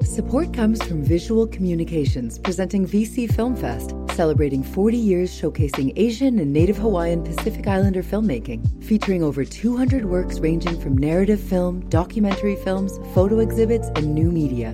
Support 0.02 0.52
comes 0.56 0.82
from 0.82 1.04
Visual 1.04 1.46
Communications, 1.46 2.40
presenting 2.40 2.88
VC 2.88 3.32
Film 3.32 3.56
Fest, 3.56 3.94
celebrating 4.20 4.62
40 4.62 4.98
years 4.98 5.32
showcasing 5.32 5.94
Asian 5.96 6.40
and 6.40 6.52
Native 6.52 6.78
Hawaiian 6.78 7.24
Pacific 7.24 7.66
Islander 7.66 8.04
filmmaking, 8.04 8.84
featuring 8.84 9.24
over 9.24 9.46
200 9.46 10.04
works 10.04 10.40
ranging 10.40 10.78
from 10.78 10.98
narrative 10.98 11.40
film, 11.40 11.88
documentary 11.88 12.58
films, 12.58 13.00
photo 13.14 13.40
exhibits, 13.40 13.88
and 13.96 14.14
new 14.14 14.30
media. 14.30 14.74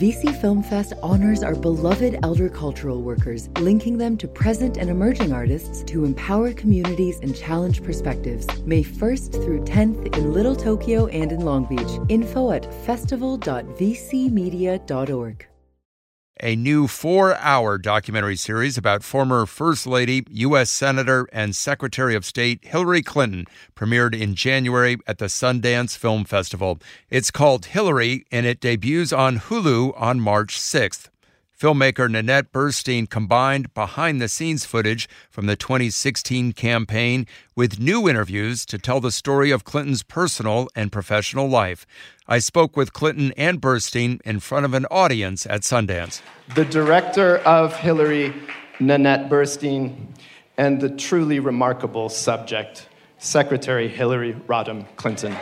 VC 0.00 0.40
Film 0.40 0.62
Fest 0.62 0.92
honors 1.02 1.42
our 1.42 1.56
beloved 1.56 2.20
elder 2.22 2.48
cultural 2.48 3.02
workers, 3.02 3.48
linking 3.58 3.98
them 3.98 4.16
to 4.16 4.28
present 4.28 4.76
and 4.76 4.88
emerging 4.88 5.32
artists 5.32 5.82
to 5.82 6.04
empower 6.04 6.52
communities 6.52 7.18
and 7.22 7.34
challenge 7.34 7.82
perspectives. 7.82 8.46
May 8.64 8.84
1st 8.84 9.32
through 9.42 9.64
10th 9.64 10.16
in 10.16 10.32
Little 10.32 10.54
Tokyo 10.54 11.08
and 11.08 11.32
in 11.32 11.40
Long 11.40 11.64
Beach. 11.64 11.98
Info 12.08 12.52
at 12.52 12.72
festival.vcmedia.org 12.84 15.48
a 16.42 16.56
new 16.56 16.86
four 16.86 17.34
hour 17.36 17.78
documentary 17.78 18.36
series 18.36 18.76
about 18.76 19.02
former 19.02 19.46
First 19.46 19.86
Lady, 19.86 20.24
U.S. 20.30 20.70
Senator, 20.70 21.28
and 21.32 21.54
Secretary 21.56 22.14
of 22.14 22.24
State 22.24 22.64
Hillary 22.64 23.02
Clinton 23.02 23.46
premiered 23.74 24.18
in 24.18 24.34
January 24.34 24.98
at 25.06 25.18
the 25.18 25.26
Sundance 25.26 25.96
Film 25.96 26.24
Festival. 26.24 26.78
It's 27.10 27.30
called 27.30 27.66
Hillary, 27.66 28.26
and 28.30 28.46
it 28.46 28.60
debuts 28.60 29.12
on 29.12 29.38
Hulu 29.38 30.00
on 30.00 30.20
March 30.20 30.58
6th. 30.58 31.08
Filmmaker 31.58 32.10
Nanette 32.10 32.52
Burstein 32.52 33.08
combined 33.08 33.72
behind 33.72 34.20
the 34.20 34.28
scenes 34.28 34.66
footage 34.66 35.08
from 35.30 35.46
the 35.46 35.56
2016 35.56 36.52
campaign 36.52 37.26
with 37.54 37.80
new 37.80 38.06
interviews 38.06 38.66
to 38.66 38.76
tell 38.76 39.00
the 39.00 39.10
story 39.10 39.50
of 39.50 39.64
Clinton's 39.64 40.02
personal 40.02 40.68
and 40.76 40.92
professional 40.92 41.48
life. 41.48 41.86
I 42.28 42.40
spoke 42.40 42.76
with 42.76 42.92
Clinton 42.92 43.32
and 43.38 43.58
Burstein 43.58 44.20
in 44.20 44.40
front 44.40 44.66
of 44.66 44.74
an 44.74 44.84
audience 44.90 45.46
at 45.46 45.62
Sundance. 45.62 46.20
The 46.54 46.66
director 46.66 47.38
of 47.38 47.74
Hillary, 47.74 48.34
Nanette 48.78 49.30
Burstein, 49.30 50.08
and 50.58 50.78
the 50.78 50.90
truly 50.90 51.40
remarkable 51.40 52.10
subject, 52.10 52.86
Secretary 53.16 53.88
Hillary 53.88 54.34
Rodham 54.46 54.84
Clinton. 54.96 55.34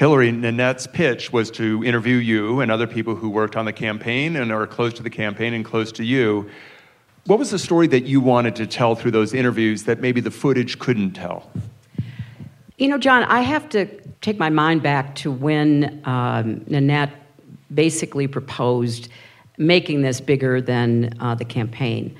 Hillary, 0.00 0.32
Nanette's 0.32 0.86
pitch 0.86 1.30
was 1.30 1.50
to 1.50 1.84
interview 1.84 2.16
you 2.16 2.60
and 2.60 2.70
other 2.70 2.86
people 2.86 3.14
who 3.14 3.28
worked 3.28 3.54
on 3.54 3.66
the 3.66 3.72
campaign 3.74 4.34
and 4.36 4.50
are 4.50 4.66
close 4.66 4.94
to 4.94 5.02
the 5.02 5.10
campaign 5.10 5.52
and 5.52 5.62
close 5.62 5.92
to 5.92 6.02
you. 6.02 6.48
What 7.26 7.38
was 7.38 7.50
the 7.50 7.58
story 7.58 7.86
that 7.88 8.04
you 8.04 8.18
wanted 8.18 8.56
to 8.56 8.66
tell 8.66 8.94
through 8.94 9.10
those 9.10 9.34
interviews 9.34 9.82
that 9.82 10.00
maybe 10.00 10.22
the 10.22 10.30
footage 10.30 10.78
couldn't 10.78 11.10
tell? 11.10 11.50
You 12.78 12.88
know, 12.88 12.96
John, 12.96 13.24
I 13.24 13.42
have 13.42 13.68
to 13.68 13.84
take 14.22 14.38
my 14.38 14.48
mind 14.48 14.82
back 14.82 15.16
to 15.16 15.30
when 15.30 16.00
um, 16.06 16.64
Nanette 16.66 17.12
basically 17.74 18.26
proposed 18.26 19.10
making 19.58 20.00
this 20.00 20.18
bigger 20.18 20.62
than 20.62 21.12
uh, 21.20 21.34
the 21.34 21.44
campaign 21.44 22.16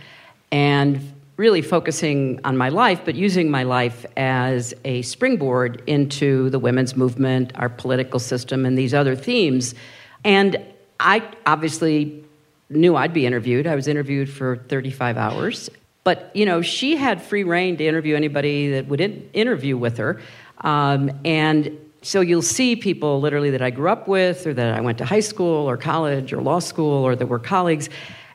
and 0.52 1.00
really 1.40 1.62
focusing 1.62 2.38
on 2.44 2.54
my 2.54 2.68
life, 2.68 3.00
but 3.02 3.14
using 3.14 3.50
my 3.50 3.62
life 3.62 4.04
as 4.18 4.74
a 4.84 5.00
springboard 5.00 5.82
into 5.86 6.50
the 6.50 6.58
women's 6.58 6.94
movement, 6.94 7.50
our 7.54 7.70
political 7.70 8.20
system, 8.20 8.66
and 8.66 8.76
these 8.76 8.92
other 8.92 9.16
themes. 9.16 9.74
And 10.22 10.62
I 11.00 11.26
obviously 11.46 12.22
knew 12.68 12.94
I'd 12.94 13.14
be 13.14 13.24
interviewed. 13.24 13.66
I 13.66 13.74
was 13.74 13.88
interviewed 13.88 14.28
for 14.28 14.56
35 14.68 15.16
hours. 15.16 15.70
But, 16.04 16.30
you 16.34 16.44
know, 16.44 16.60
she 16.60 16.94
had 16.96 17.22
free 17.22 17.44
reign 17.44 17.78
to 17.78 17.86
interview 17.86 18.16
anybody 18.16 18.72
that 18.72 18.86
would 18.88 19.00
in- 19.00 19.30
interview 19.32 19.78
with 19.78 19.96
her. 19.96 20.20
Um, 20.58 21.10
and 21.24 21.74
so 22.02 22.20
you'll 22.20 22.42
see 22.42 22.76
people 22.76 23.18
literally 23.18 23.50
that 23.52 23.62
I 23.62 23.70
grew 23.70 23.88
up 23.88 24.06
with, 24.06 24.46
or 24.46 24.52
that 24.52 24.76
I 24.76 24.82
went 24.82 24.98
to 24.98 25.06
high 25.06 25.20
school, 25.20 25.70
or 25.70 25.78
college, 25.78 26.34
or 26.34 26.42
law 26.42 26.58
school, 26.58 27.02
or 27.02 27.16
that 27.16 27.26
were 27.26 27.38
colleagues. 27.38 27.88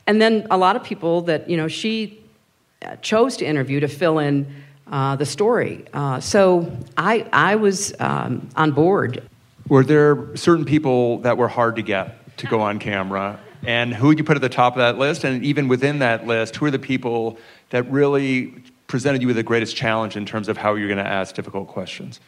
And 0.08 0.20
then 0.20 0.48
a 0.50 0.58
lot 0.58 0.76
of 0.76 0.84
people 0.84 1.22
that, 1.22 1.48
you 1.48 1.56
know, 1.58 1.68
she 1.68 2.25
chose 3.01 3.38
to 3.38 3.46
interview 3.46 3.80
to 3.80 3.88
fill 3.88 4.20
in 4.20 4.46
uh, 4.92 5.15
the 5.15 5.25
story. 5.25 5.86
Uh, 5.94 6.20
so 6.20 6.72
I, 6.98 7.27
I 7.34 7.56
was 7.56 7.94
um, 8.00 8.50
on 8.56 8.72
board. 8.72 9.24
Were 9.68 9.84
there 9.84 10.36
certain 10.36 10.65
people 10.65 11.20
that 11.20 11.38
were 11.38 11.48
hard 11.48 11.75
to 11.77 11.82
get 11.82 12.38
to 12.38 12.48
go 12.48 12.62
on 12.62 12.80
camera? 12.80 13.39
And 13.65 13.94
who 13.94 14.08
would 14.08 14.20
you 14.20 14.24
put 14.24 14.36
at 14.36 14.42
the 14.42 14.50
top 14.50 14.74
of 14.74 14.80
that 14.80 14.98
list? 14.98 15.24
And 15.24 15.44
even 15.44 15.68
within 15.68 16.00
that 16.00 16.27
list, 16.27 16.56
who 16.56 16.65
are 16.65 16.72
the 16.72 16.80
people 16.80 17.38
that 17.72 17.89
really 17.89 18.54
presented 18.88 19.22
you 19.22 19.27
with 19.27 19.38
the 19.38 19.44
greatest 19.44 19.75
challenge 19.75 20.15
in 20.15 20.25
terms 20.25 20.48
of 20.48 20.58
how 20.58 20.75
you're 20.75 20.88
going 20.88 21.04
to 21.04 21.08
ask 21.08 21.34
difficult 21.34 21.68
questions? 21.68 22.20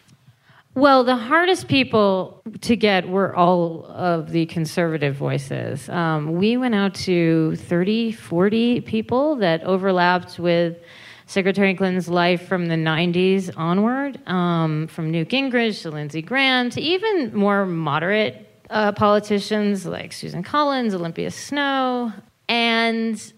Well, 0.77 1.03
the 1.03 1.15
hardest 1.15 1.67
people 1.67 2.43
to 2.61 2.75
get 2.75 3.09
were 3.09 3.35
all 3.35 3.87
of 3.87 4.29
the 4.29 4.45
conservative 4.45 5.15
voices. 5.15 5.89
Um, 5.89 6.33
we 6.33 6.55
went 6.55 6.75
out 6.75 6.93
to 7.09 7.55
30, 7.55 8.11
40 8.11 8.81
people 8.81 9.37
that 9.37 9.63
overlapped 9.63 10.37
with 10.37 10.77
Secretary 11.25 11.73
Clinton's 11.73 12.07
life 12.07 12.47
from 12.47 12.67
the 12.67 12.75
90s 12.75 13.49
onward, 13.57 14.21
um, 14.29 14.85
from 14.85 15.09
Newt 15.09 15.29
Gingrich 15.29 15.81
to 15.81 15.89
Lindsey 15.89 16.21
Graham 16.21 16.69
to 16.69 16.79
even 16.79 17.35
more 17.35 17.65
moderate 17.65 18.47
uh, 18.69 18.91
politicians 18.91 19.83
like 19.87 20.13
Susan 20.13 20.43
Collins, 20.43 20.93
Olympia 20.93 21.31
Snowe. 21.31 22.13
And 22.47 23.33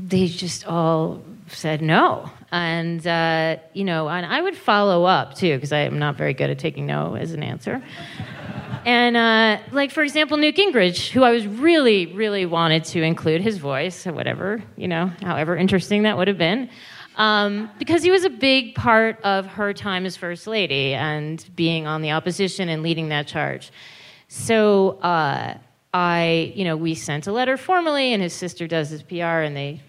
they 0.00 0.26
just 0.26 0.66
all 0.66 1.22
said 1.48 1.82
no. 1.82 2.30
And, 2.50 3.06
uh, 3.06 3.56
you 3.72 3.84
know, 3.84 4.08
and 4.08 4.24
I 4.24 4.40
would 4.40 4.56
follow 4.56 5.04
up 5.04 5.34
too, 5.34 5.54
because 5.54 5.72
I 5.72 5.80
am 5.80 5.98
not 5.98 6.16
very 6.16 6.34
good 6.34 6.50
at 6.50 6.58
taking 6.58 6.86
no 6.86 7.14
as 7.14 7.32
an 7.32 7.42
answer. 7.42 7.82
and, 8.84 9.16
uh, 9.16 9.58
like, 9.72 9.90
for 9.90 10.02
example, 10.02 10.36
Newt 10.36 10.56
Gingrich, 10.56 11.10
who 11.10 11.22
I 11.22 11.30
was 11.30 11.46
really, 11.46 12.06
really 12.06 12.46
wanted 12.46 12.84
to 12.84 13.02
include 13.02 13.40
his 13.40 13.58
voice, 13.58 14.06
whatever, 14.06 14.62
you 14.76 14.88
know, 14.88 15.10
however 15.22 15.56
interesting 15.56 16.04
that 16.04 16.16
would 16.16 16.28
have 16.28 16.38
been. 16.38 16.70
Um, 17.16 17.70
because 17.78 18.02
he 18.02 18.10
was 18.10 18.24
a 18.24 18.30
big 18.30 18.74
part 18.74 19.20
of 19.22 19.46
her 19.46 19.72
time 19.72 20.04
as 20.04 20.16
First 20.16 20.46
Lady 20.48 20.94
and 20.94 21.44
being 21.54 21.86
on 21.86 22.02
the 22.02 22.10
opposition 22.10 22.68
and 22.68 22.82
leading 22.82 23.10
that 23.10 23.28
charge. 23.28 23.70
So, 24.28 24.98
uh, 25.00 25.58
I, 25.92 26.52
you 26.56 26.64
know, 26.64 26.76
we 26.76 26.96
sent 26.96 27.28
a 27.28 27.32
letter 27.32 27.56
formally, 27.56 28.12
and 28.12 28.20
his 28.20 28.32
sister 28.32 28.66
does 28.66 28.90
his 28.90 29.04
PR, 29.04 29.42
and 29.44 29.56
they, 29.56 29.80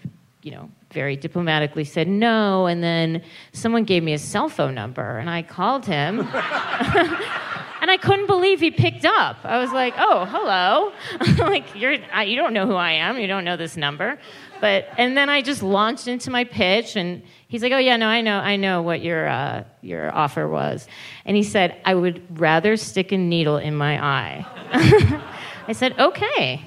you 0.42 0.52
know, 0.52 0.70
very 0.92 1.16
diplomatically 1.16 1.84
said 1.84 2.08
no. 2.08 2.66
And 2.66 2.82
then 2.82 3.22
someone 3.52 3.84
gave 3.84 4.02
me 4.02 4.12
a 4.12 4.18
cell 4.18 4.48
phone 4.48 4.74
number, 4.74 5.18
and 5.18 5.28
I 5.28 5.42
called 5.42 5.86
him. 5.86 6.20
and 7.80 7.90
I 7.90 7.98
couldn't 8.00 8.26
believe 8.26 8.60
he 8.60 8.70
picked 8.70 9.04
up. 9.04 9.38
I 9.44 9.58
was 9.58 9.72
like, 9.72 9.94
"Oh, 9.98 10.24
hello! 10.24 10.92
like 11.48 11.74
you're 11.74 11.96
I, 12.12 12.24
you 12.24 12.36
don't 12.36 12.52
know 12.52 12.66
who 12.66 12.74
I 12.74 12.92
am. 12.92 13.18
You 13.18 13.26
don't 13.26 13.44
know 13.44 13.56
this 13.56 13.76
number." 13.76 14.18
But 14.60 14.88
and 14.96 15.16
then 15.16 15.28
I 15.28 15.42
just 15.42 15.62
launched 15.62 16.08
into 16.08 16.30
my 16.30 16.44
pitch, 16.44 16.96
and 16.96 17.22
he's 17.48 17.62
like, 17.62 17.72
"Oh 17.72 17.78
yeah, 17.78 17.96
no, 17.96 18.06
I 18.06 18.20
know, 18.20 18.38
I 18.38 18.56
know 18.56 18.82
what 18.82 19.02
your 19.02 19.28
uh, 19.28 19.64
your 19.82 20.14
offer 20.14 20.48
was." 20.48 20.88
And 21.24 21.36
he 21.36 21.42
said, 21.42 21.76
"I 21.84 21.94
would 21.94 22.40
rather 22.40 22.76
stick 22.76 23.12
a 23.12 23.18
needle 23.18 23.58
in 23.58 23.74
my 23.74 24.02
eye." 24.02 25.22
I 25.68 25.72
said, 25.72 25.98
okay. 25.98 26.62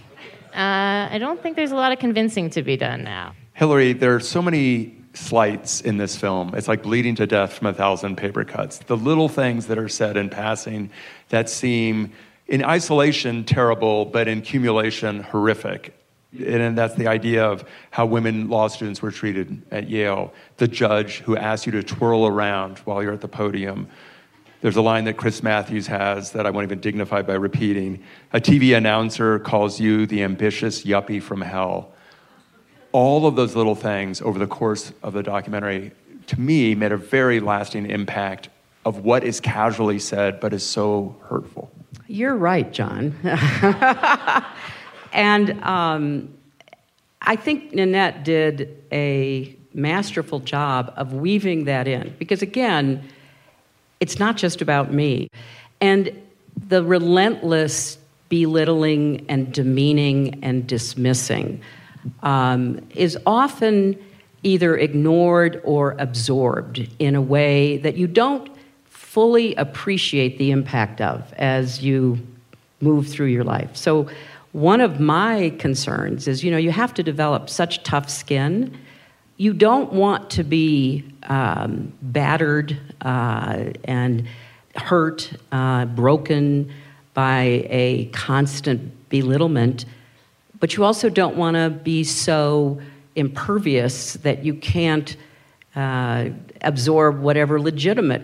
Uh, 0.54 1.08
I 1.12 1.18
don't 1.20 1.42
think 1.42 1.56
there's 1.56 1.72
a 1.72 1.76
lot 1.76 1.92
of 1.94 2.00
convincing 2.00 2.50
to 2.52 2.64
be 2.64 2.76
done 2.76 3.04
now. 3.04 3.34
Hillary, 3.60 3.92
there 3.92 4.16
are 4.16 4.22
so 4.22 4.42
many 4.42 4.96
slights 5.14 5.82
in 5.82 5.98
this 5.98 6.16
film. 6.16 6.56
It's 6.56 6.70
like 6.70 6.82
bleeding 6.82 7.16
to 7.16 7.28
death 7.28 7.52
from 7.52 7.68
a 7.68 7.74
thousand 7.74 8.16
paper 8.16 8.46
cuts. 8.46 8.78
The 8.78 8.96
little 8.96 9.28
things 9.28 9.68
that 9.68 9.78
are 9.78 9.90
said 9.90 10.16
in 10.16 10.30
passing 10.30 10.92
that 11.28 11.50
seem 11.50 12.14
in 12.48 12.64
isolation 12.64 13.44
terrible, 13.44 14.06
but 14.06 14.30
in 14.30 14.38
accumulation 14.38 15.24
horrific. 15.24 15.94
And 16.42 16.78
that's 16.78 16.94
the 16.94 17.08
idea 17.08 17.44
of 17.44 17.66
how 17.92 18.06
women 18.06 18.48
law 18.48 18.70
students 18.70 19.02
were 19.02 19.12
treated 19.12 19.62
at 19.72 19.90
Yale. 19.90 20.34
The 20.56 20.70
judge 20.70 21.20
who 21.20 21.36
asked 21.36 21.66
you 21.66 21.74
to 21.74 21.84
twirl 21.84 22.28
around 22.28 22.78
while 22.80 23.04
you're 23.04 23.12
at 23.12 23.20
the 23.20 23.28
podium 23.28 23.90
there's 24.62 24.76
a 24.76 24.82
line 24.82 25.06
that 25.06 25.16
Chris 25.16 25.42
Matthews 25.42 25.88
has 25.88 26.34
that 26.34 26.46
I 26.46 26.50
won't 26.50 26.66
even 26.66 26.82
dignify 26.82 27.22
by 27.22 27.36
repeating. 27.36 28.04
A 28.34 28.42
TV 28.42 28.76
announcer 28.76 29.40
calls 29.40 29.80
you 29.80 30.06
the 30.06 30.24
ambitious 30.24 30.84
yuppie 30.84 31.22
from 31.22 31.40
hell. 31.40 31.94
All 32.92 33.28
of 33.28 33.36
those 33.36 33.56
little 33.56 33.76
things 33.76 34.22
over 34.22 34.40
the 34.40 34.48
course 34.48 34.92
of 35.04 35.14
the 35.14 35.24
documentary, 35.24 35.92
to 36.28 36.40
me, 36.40 36.76
made 36.76 36.92
a 36.92 36.98
very 36.98 37.40
lasting 37.40 37.90
impact 37.90 38.50
of 38.86 39.04
what 39.04 39.24
is 39.24 39.40
casually 39.40 40.00
said 40.00 40.40
but 40.40 40.54
is 40.54 40.66
so 40.66 41.16
hurtful. 41.24 41.72
You're 42.08 42.36
right, 42.36 42.72
John. 42.72 43.16
and 45.14 45.64
um, 45.64 46.34
I 47.22 47.36
think 47.36 47.74
Nanette 47.74 48.24
did 48.24 48.84
a 48.92 49.56
masterful 49.74 50.40
job 50.40 50.92
of 50.96 51.14
weaving 51.14 51.66
that 51.66 51.88
in. 51.88 52.16
Because 52.18 52.42
again, 52.42 53.08
it's 54.00 54.18
not 54.18 54.38
just 54.38 54.62
about 54.62 54.92
me. 54.92 55.30
And 55.82 56.12
the 56.68 56.84
relentless 56.84 57.98
belittling 58.30 59.26
and 59.30 59.54
demeaning 59.54 60.44
and 60.44 60.68
dismissing 60.68 61.62
um, 62.24 62.86
is 62.96 63.18
often 63.26 63.98
either 64.44 64.78
ignored 64.78 65.62
or 65.64 65.96
absorbed 66.00 66.88
in 67.00 67.16
a 67.16 67.22
way 67.22 67.78
that 67.78 67.98
you 67.98 68.08
don't 68.08 68.50
fully 68.86 69.56
appreciate 69.56 70.38
the 70.38 70.52
impact 70.52 71.02
of 71.02 71.34
as 71.34 71.84
you 71.84 72.18
move 72.82 73.08
through 73.08 73.28
your 73.28 73.44
life. 73.44 73.76
So, 73.76 74.08
one 74.52 74.82
of 74.82 75.00
my 75.00 75.54
concerns 75.60 76.28
is 76.28 76.44
you 76.44 76.50
know, 76.50 76.58
you 76.58 76.72
have 76.72 76.94
to 76.96 77.04
develop 77.04 77.50
such 77.50 77.84
tough 77.84 78.10
skin 78.10 78.76
you 79.40 79.54
don't 79.54 79.94
want 79.94 80.30
to 80.32 80.44
be 80.44 81.06
um, 81.24 81.94
battered 82.02 82.78
uh, 83.00 83.72
and 83.86 84.28
hurt, 84.76 85.32
uh, 85.54 85.86
broken 85.86 86.70
by 87.14 87.66
a 87.70 88.10
constant 88.12 89.10
belittlement, 89.10 89.86
but 90.60 90.76
you 90.76 90.84
also 90.84 91.10
don't 91.10 91.36
want 91.36 91.56
to 91.56 91.70
be 91.70 92.04
so 92.04 92.80
impervious 93.16 94.14
that 94.16 94.44
you 94.44 94.54
can't 94.54 95.16
uh, 95.76 96.30
absorb 96.62 97.22
whatever 97.22 97.60
legitimate 97.60 98.24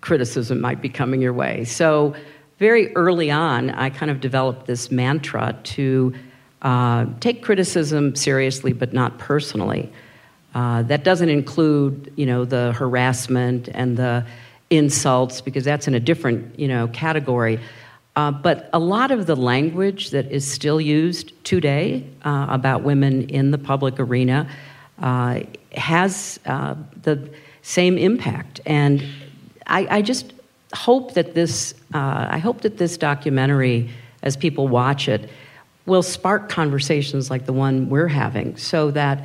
criticism 0.00 0.60
might 0.60 0.80
be 0.80 0.88
coming 0.88 1.20
your 1.20 1.32
way. 1.32 1.64
So, 1.64 2.14
very 2.58 2.94
early 2.94 3.30
on, 3.30 3.70
I 3.70 3.88
kind 3.88 4.10
of 4.10 4.20
developed 4.20 4.66
this 4.66 4.90
mantra 4.90 5.56
to 5.62 6.14
uh, 6.60 7.06
take 7.18 7.42
criticism 7.42 8.14
seriously, 8.14 8.74
but 8.74 8.92
not 8.92 9.18
personally. 9.18 9.90
Uh, 10.54 10.82
that 10.82 11.02
doesn't 11.02 11.30
include, 11.30 12.12
you 12.16 12.26
know, 12.26 12.44
the 12.44 12.72
harassment 12.72 13.68
and 13.72 13.96
the 13.96 14.26
insults 14.68 15.40
because 15.40 15.64
that's 15.64 15.88
in 15.88 15.94
a 15.94 16.00
different, 16.00 16.58
you 16.58 16.68
know, 16.68 16.88
category. 16.88 17.58
Uh, 18.16 18.30
but 18.30 18.68
a 18.72 18.78
lot 18.78 19.10
of 19.10 19.26
the 19.26 19.36
language 19.36 20.10
that 20.10 20.30
is 20.30 20.50
still 20.50 20.80
used 20.80 21.32
today 21.44 22.04
uh, 22.24 22.46
about 22.50 22.82
women 22.82 23.28
in 23.30 23.50
the 23.50 23.58
public 23.58 23.98
arena 24.00 24.48
uh, 24.98 25.40
has 25.72 26.40
uh, 26.46 26.74
the 27.02 27.30
same 27.62 27.96
impact, 27.96 28.60
and 28.66 29.04
I, 29.66 29.86
I 29.98 30.02
just 30.02 30.32
hope 30.74 31.14
that 31.14 31.34
this 31.34 31.74
I 31.92 32.38
hope 32.38 32.60
that 32.62 32.78
this 32.78 32.96
documentary, 32.96 33.90
as 34.22 34.36
people 34.36 34.68
watch 34.68 35.08
it, 35.08 35.30
will 35.86 36.02
spark 36.02 36.48
conversations 36.48 37.30
like 37.30 37.46
the 37.46 37.52
one 37.52 37.88
we're 37.88 38.08
having, 38.08 38.56
so 38.56 38.90
that 38.92 39.24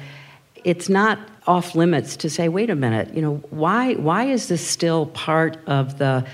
it's 0.64 0.90
not 0.90 1.20
off 1.48 1.76
limits 1.76 2.18
to 2.18 2.30
say, 2.30 2.50
wait 2.50 2.70
a 2.70 2.76
minute, 2.76 3.14
you 3.14 3.22
know, 3.22 3.36
why, 3.50 3.94
why 3.94 4.26
is 4.26 4.48
this 4.48 4.66
still 4.66 5.06
part 5.08 5.58
of 5.68 6.00
the 6.00 6.26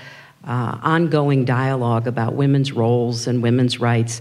uh, 0.44 0.78
ongoing 0.82 1.44
dialogue 1.44 2.06
about 2.06 2.34
women's 2.34 2.72
roles 2.72 3.26
and 3.26 3.42
women's 3.42 3.80
rights? 3.80 4.20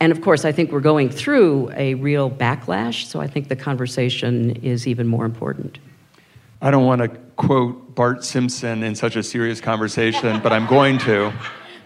And 0.00 0.12
of 0.12 0.20
course, 0.20 0.44
I 0.44 0.52
think 0.52 0.72
we're 0.72 0.80
going 0.80 1.08
through 1.08 1.72
a 1.74 1.94
real 1.94 2.30
backlash, 2.30 3.06
so 3.06 3.20
I 3.20 3.26
think 3.26 3.48
the 3.48 3.56
conversation 3.56 4.56
is 4.56 4.86
even 4.86 5.06
more 5.06 5.24
important. 5.24 5.78
I 6.60 6.70
don't 6.70 6.84
want 6.84 7.00
to 7.02 7.08
quote 7.36 7.94
Bart 7.94 8.24
Simpson 8.24 8.82
in 8.82 8.94
such 8.94 9.16
a 9.16 9.22
serious 9.22 9.60
conversation, 9.60 10.40
but 10.40 10.52
I'm 10.52 10.66
going 10.66 10.98
to. 11.00 11.32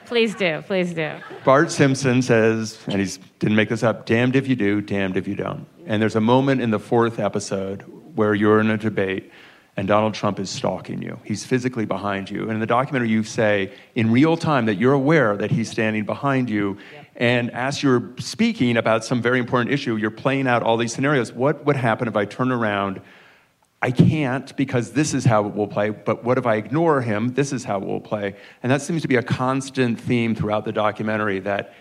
Please 0.06 0.34
do, 0.34 0.62
please 0.66 0.94
do. 0.94 1.16
Bart 1.44 1.70
Simpson 1.70 2.22
says, 2.22 2.78
and 2.86 2.98
he 2.98 3.18
didn't 3.40 3.56
make 3.56 3.68
this 3.68 3.82
up, 3.82 4.06
damned 4.06 4.36
if 4.36 4.48
you 4.48 4.56
do, 4.56 4.80
damned 4.80 5.18
if 5.18 5.28
you 5.28 5.34
don't. 5.34 5.66
And 5.84 6.00
there's 6.00 6.16
a 6.16 6.20
moment 6.20 6.62
in 6.62 6.70
the 6.70 6.78
fourth 6.78 7.18
episode 7.18 7.82
where 8.14 8.32
you're 8.34 8.58
in 8.58 8.70
a 8.70 8.78
debate 8.78 9.30
and 9.78 9.86
Donald 9.86 10.12
Trump 10.12 10.40
is 10.40 10.50
stalking 10.50 11.00
you. 11.00 11.20
He's 11.22 11.44
physically 11.44 11.84
behind 11.84 12.28
you. 12.28 12.42
And 12.42 12.50
in 12.50 12.58
the 12.58 12.66
documentary, 12.66 13.10
you 13.10 13.22
say 13.22 13.72
in 13.94 14.10
real 14.10 14.36
time 14.36 14.66
that 14.66 14.74
you're 14.74 14.92
aware 14.92 15.36
that 15.36 15.52
he's 15.52 15.70
standing 15.70 16.04
behind 16.04 16.50
you. 16.50 16.78
Yep. 16.92 17.06
And 17.14 17.50
as 17.52 17.80
you're 17.80 18.10
speaking 18.18 18.76
about 18.76 19.04
some 19.04 19.22
very 19.22 19.38
important 19.38 19.72
issue, 19.72 19.94
you're 19.94 20.10
playing 20.10 20.48
out 20.48 20.64
all 20.64 20.78
these 20.78 20.92
scenarios. 20.92 21.32
What 21.32 21.64
would 21.64 21.76
happen 21.76 22.08
if 22.08 22.16
I 22.16 22.24
turn 22.24 22.50
around? 22.50 23.00
I 23.80 23.92
can't 23.92 24.54
because 24.56 24.90
this 24.90 25.14
is 25.14 25.24
how 25.24 25.46
it 25.46 25.54
will 25.54 25.68
play, 25.68 25.90
but 25.90 26.24
what 26.24 26.38
if 26.38 26.44
I 26.44 26.56
ignore 26.56 27.00
him? 27.00 27.34
This 27.34 27.52
is 27.52 27.62
how 27.62 27.80
it 27.80 27.86
will 27.86 28.00
play. 28.00 28.34
And 28.64 28.72
that 28.72 28.82
seems 28.82 29.02
to 29.02 29.08
be 29.08 29.14
a 29.14 29.22
constant 29.22 30.00
theme 30.00 30.34
throughout 30.34 30.64
the 30.64 30.72
documentary 30.72 31.38
that 31.40 31.72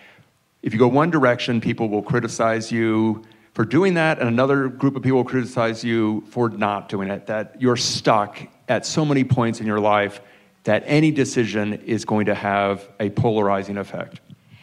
if 0.62 0.72
you 0.72 0.78
go 0.78 0.86
one 0.86 1.10
direction, 1.10 1.60
people 1.60 1.88
will 1.88 2.02
criticize 2.02 2.70
you 2.70 3.24
for 3.58 3.64
doing 3.64 3.94
that, 3.94 4.20
and 4.20 4.28
another 4.28 4.68
group 4.68 4.94
of 4.94 5.02
people 5.02 5.24
criticize 5.24 5.82
you 5.82 6.22
for 6.28 6.48
not 6.48 6.88
doing 6.88 7.10
it. 7.10 7.26
That 7.26 7.60
you're 7.60 7.76
stuck 7.76 8.38
at 8.68 8.86
so 8.86 9.04
many 9.04 9.24
points 9.24 9.58
in 9.58 9.66
your 9.66 9.80
life 9.80 10.20
that 10.62 10.84
any 10.86 11.10
decision 11.10 11.72
is 11.72 12.04
going 12.04 12.26
to 12.26 12.36
have 12.36 12.88
a 13.00 13.10
polarizing 13.10 13.76
effect. 13.76 14.20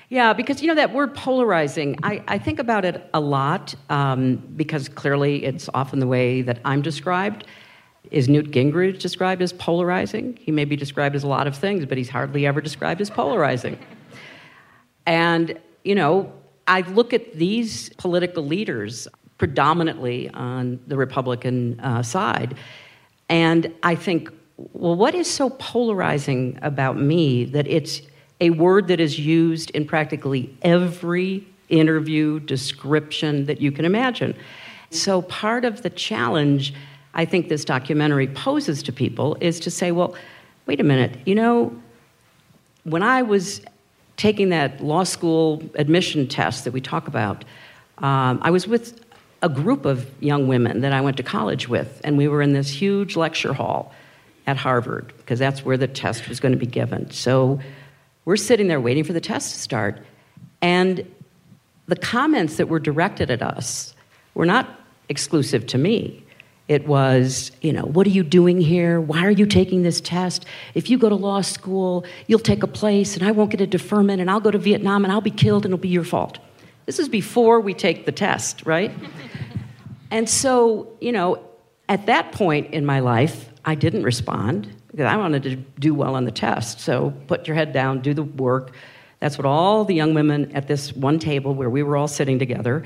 Yeah, 0.07 0.31
because 0.31 0.61
you 0.61 0.69
know 0.69 0.75
that 0.75 0.93
word 0.93 1.13
polarizing, 1.13 1.97
I, 2.03 2.23
I 2.29 2.37
think 2.37 2.57
about 2.57 2.85
it 2.85 3.09
a 3.13 3.19
lot 3.19 3.75
um, 3.89 4.37
because 4.55 4.87
clearly 4.87 5.43
it's 5.43 5.69
often 5.73 5.99
the 5.99 6.07
way 6.07 6.41
that 6.43 6.61
I'm 6.63 6.81
described. 6.81 7.43
Is 8.11 8.29
Newt 8.29 8.51
Gingrich 8.51 8.99
described 8.99 9.41
as 9.41 9.51
polarizing? 9.51 10.39
He 10.39 10.53
may 10.53 10.63
be 10.63 10.77
described 10.77 11.17
as 11.17 11.23
a 11.23 11.27
lot 11.27 11.47
of 11.47 11.57
things, 11.57 11.85
but 11.85 11.97
he's 11.97 12.07
hardly 12.07 12.45
ever 12.47 12.61
described 12.61 13.01
as 13.01 13.09
polarizing. 13.09 13.77
And, 15.05 15.59
you 15.83 15.95
know, 15.95 16.31
I 16.67 16.81
look 16.81 17.13
at 17.13 17.33
these 17.35 17.89
political 17.89 18.45
leaders 18.45 19.07
predominantly 19.37 20.29
on 20.29 20.79
the 20.87 20.97
Republican 20.97 21.79
uh, 21.79 22.01
side, 22.01 22.55
and 23.29 23.73
I 23.83 23.95
think, 23.95 24.29
well, 24.73 24.95
what 24.95 25.15
is 25.15 25.29
so 25.29 25.49
polarizing 25.51 26.57
about 26.61 26.97
me 26.97 27.45
that 27.45 27.67
it's 27.67 28.01
a 28.39 28.51
word 28.51 28.87
that 28.87 28.99
is 28.99 29.19
used 29.19 29.69
in 29.71 29.85
practically 29.85 30.55
every 30.61 31.45
interview 31.69 32.39
description 32.39 33.45
that 33.45 33.61
you 33.61 33.71
can 33.71 33.85
imagine? 33.85 34.35
So, 34.91 35.23
part 35.23 35.65
of 35.65 35.81
the 35.81 35.89
challenge 35.89 36.73
I 37.15 37.23
think 37.23 37.47
this 37.47 37.63
documentary 37.63 38.27
poses 38.27 38.83
to 38.83 38.91
people 38.91 39.37
is 39.39 39.59
to 39.61 39.71
say, 39.71 39.91
well, 39.91 40.15
wait 40.65 40.81
a 40.81 40.83
minute, 40.83 41.17
you 41.25 41.33
know, 41.33 41.73
when 42.83 43.01
I 43.01 43.21
was 43.21 43.61
taking 44.17 44.49
that 44.49 44.81
law 44.81 45.03
school 45.03 45.63
admission 45.75 46.27
test 46.27 46.63
that 46.63 46.71
we 46.71 46.81
talk 46.81 47.07
about, 47.07 47.43
um, 47.99 48.39
I 48.41 48.51
was 48.51 48.67
with 48.67 49.01
a 49.41 49.49
group 49.49 49.85
of 49.85 50.09
young 50.21 50.47
women 50.47 50.81
that 50.81 50.93
I 50.93 51.01
went 51.01 51.17
to 51.17 51.23
college 51.23 51.67
with, 51.67 52.01
and 52.03 52.17
we 52.17 52.27
were 52.27 52.41
in 52.41 52.53
this 52.53 52.69
huge 52.69 53.15
lecture 53.15 53.53
hall 53.53 53.93
at 54.47 54.57
Harvard 54.57 55.13
because 55.17 55.39
that's 55.39 55.65
where 55.65 55.77
the 55.77 55.87
test 55.87 56.29
was 56.29 56.39
going 56.39 56.53
to 56.53 56.57
be 56.57 56.65
given. 56.65 57.11
So 57.11 57.59
we're 58.25 58.37
sitting 58.37 58.67
there 58.67 58.81
waiting 58.81 59.03
for 59.03 59.13
the 59.13 59.21
test 59.21 59.53
to 59.53 59.59
start, 59.59 60.03
and 60.61 61.05
the 61.87 61.95
comments 61.95 62.57
that 62.57 62.67
were 62.67 62.79
directed 62.79 63.29
at 63.29 63.41
us 63.41 63.93
were 64.33 64.45
not 64.45 64.79
exclusive 65.09 65.67
to 65.67 65.77
me. 65.77 66.24
It 66.67 66.87
was, 66.87 67.51
you 67.61 67.71
know, 67.71 67.83
what 67.83 68.07
are 68.07 68.11
you 68.11 68.23
doing 68.23 68.59
here? 68.59 68.99
Why 68.99 69.23
are 69.25 69.31
you 69.31 69.45
taking 69.45 69.83
this 69.83 70.01
test? 70.01 70.45
If 70.73 70.89
you 70.89 70.97
go 70.97 71.09
to 71.09 71.15
law 71.15 71.41
school, 71.41 72.05
you'll 72.25 72.39
take 72.39 72.63
a 72.63 72.67
place 72.67 73.15
and 73.15 73.25
I 73.25 73.31
won't 73.31 73.51
get 73.51 73.61
a 73.61 73.67
deferment 73.67 74.19
and 74.19 74.31
I'll 74.31 74.39
go 74.39 74.49
to 74.49 74.57
Vietnam 74.57 75.03
and 75.03 75.11
I'll 75.11 75.21
be 75.21 75.31
killed 75.31 75.65
and 75.65 75.73
it'll 75.73 75.81
be 75.81 75.89
your 75.89 76.03
fault. 76.03 76.39
This 76.87 76.97
is 76.97 77.07
before 77.07 77.59
we 77.59 77.75
take 77.75 78.05
the 78.05 78.11
test, 78.11 78.65
right? 78.65 78.91
and 80.11 80.27
so, 80.27 80.91
you 80.99 81.11
know, 81.11 81.39
at 81.87 82.07
that 82.07 82.31
point 82.31 82.73
in 82.73 82.83
my 82.83 82.99
life, 82.99 83.51
I 83.63 83.75
didn't 83.75 84.03
respond 84.03 84.73
because 84.89 85.05
I 85.05 85.17
wanted 85.17 85.43
to 85.43 85.55
do 85.55 85.93
well 85.93 86.15
on 86.15 86.25
the 86.25 86.31
test. 86.31 86.79
So 86.79 87.11
put 87.27 87.47
your 87.47 87.55
head 87.55 87.73
down, 87.73 88.01
do 88.01 88.13
the 88.15 88.23
work. 88.23 88.73
That's 89.19 89.37
what 89.37 89.45
all 89.45 89.85
the 89.85 89.93
young 89.93 90.15
women 90.15 90.51
at 90.55 90.67
this 90.67 90.93
one 90.93 91.19
table 91.19 91.53
where 91.53 91.69
we 91.69 91.83
were 91.83 91.95
all 91.95 92.07
sitting 92.07 92.39
together 92.39 92.83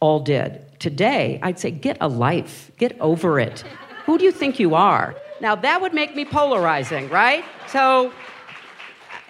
all 0.00 0.20
did. 0.20 0.62
Today, 0.78 1.40
I'd 1.42 1.58
say, 1.58 1.70
get 1.70 1.98
a 2.00 2.08
life, 2.08 2.70
get 2.78 2.98
over 3.00 3.40
it. 3.40 3.64
Who 4.06 4.18
do 4.18 4.24
you 4.24 4.32
think 4.32 4.58
you 4.58 4.74
are? 4.74 5.14
Now, 5.40 5.54
that 5.54 5.80
would 5.80 5.94
make 5.94 6.16
me 6.16 6.24
polarizing, 6.24 7.08
right? 7.08 7.44
So, 7.68 8.12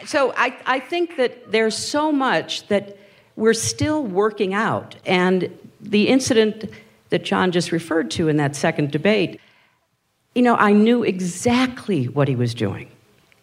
so 0.07 0.33
I, 0.37 0.57
I 0.67 0.81
think 0.81 1.17
that 1.17 1.51
there's 1.51 1.77
so 1.77 2.13
much 2.13 2.67
that 2.69 2.99
we're 3.37 3.55
still 3.55 4.03
working 4.03 4.55
out. 4.55 4.97
And 5.07 5.57
the 5.81 6.09
incident 6.09 6.71
that 7.11 7.25
John 7.25 7.53
just 7.53 7.73
referred 7.73 8.11
to 8.13 8.29
in 8.29 8.37
that 8.37 8.57
second 8.57 8.91
debate, 8.91 9.41
you 10.35 10.43
know, 10.43 10.57
I 10.57 10.73
knew 10.73 11.03
exactly 11.03 12.07
what 12.09 12.29
he 12.29 12.37
was 12.37 12.55
doing. 12.55 12.91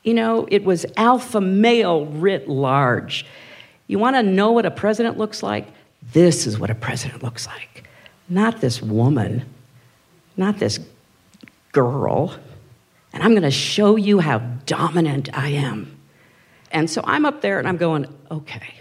You 0.04 0.13
know, 0.13 0.48
it 0.52 0.63
was 0.63 0.86
alpha 0.98 1.41
male 1.41 2.06
writ 2.06 2.48
large. 2.48 3.26
You 3.88 4.00
want 4.00 4.15
to 4.15 4.24
know 4.24 4.52
what 4.52 4.65
a 4.65 4.72
president 4.72 5.18
looks 5.18 5.41
like? 5.41 5.68
This 6.13 6.46
is 6.46 6.60
what 6.60 6.70
a 6.70 6.76
president 6.76 7.24
looks 7.24 7.48
like. 7.48 7.85
Not 8.27 8.61
this 8.61 8.81
woman, 8.81 9.45
not 10.35 10.57
this 10.59 10.79
girl. 11.71 12.35
And 13.13 13.23
I'm 13.23 13.31
going 13.31 13.43
to 13.43 13.51
show 13.51 13.95
you 13.95 14.19
how 14.19 14.39
dominant 14.65 15.29
I 15.38 15.49
am. 15.49 15.97
And 16.71 16.89
so 16.89 17.01
I'm 17.05 17.25
up 17.25 17.41
there 17.41 17.59
and 17.59 17.67
I'm 17.67 17.77
going, 17.77 18.07
okay, 18.29 18.75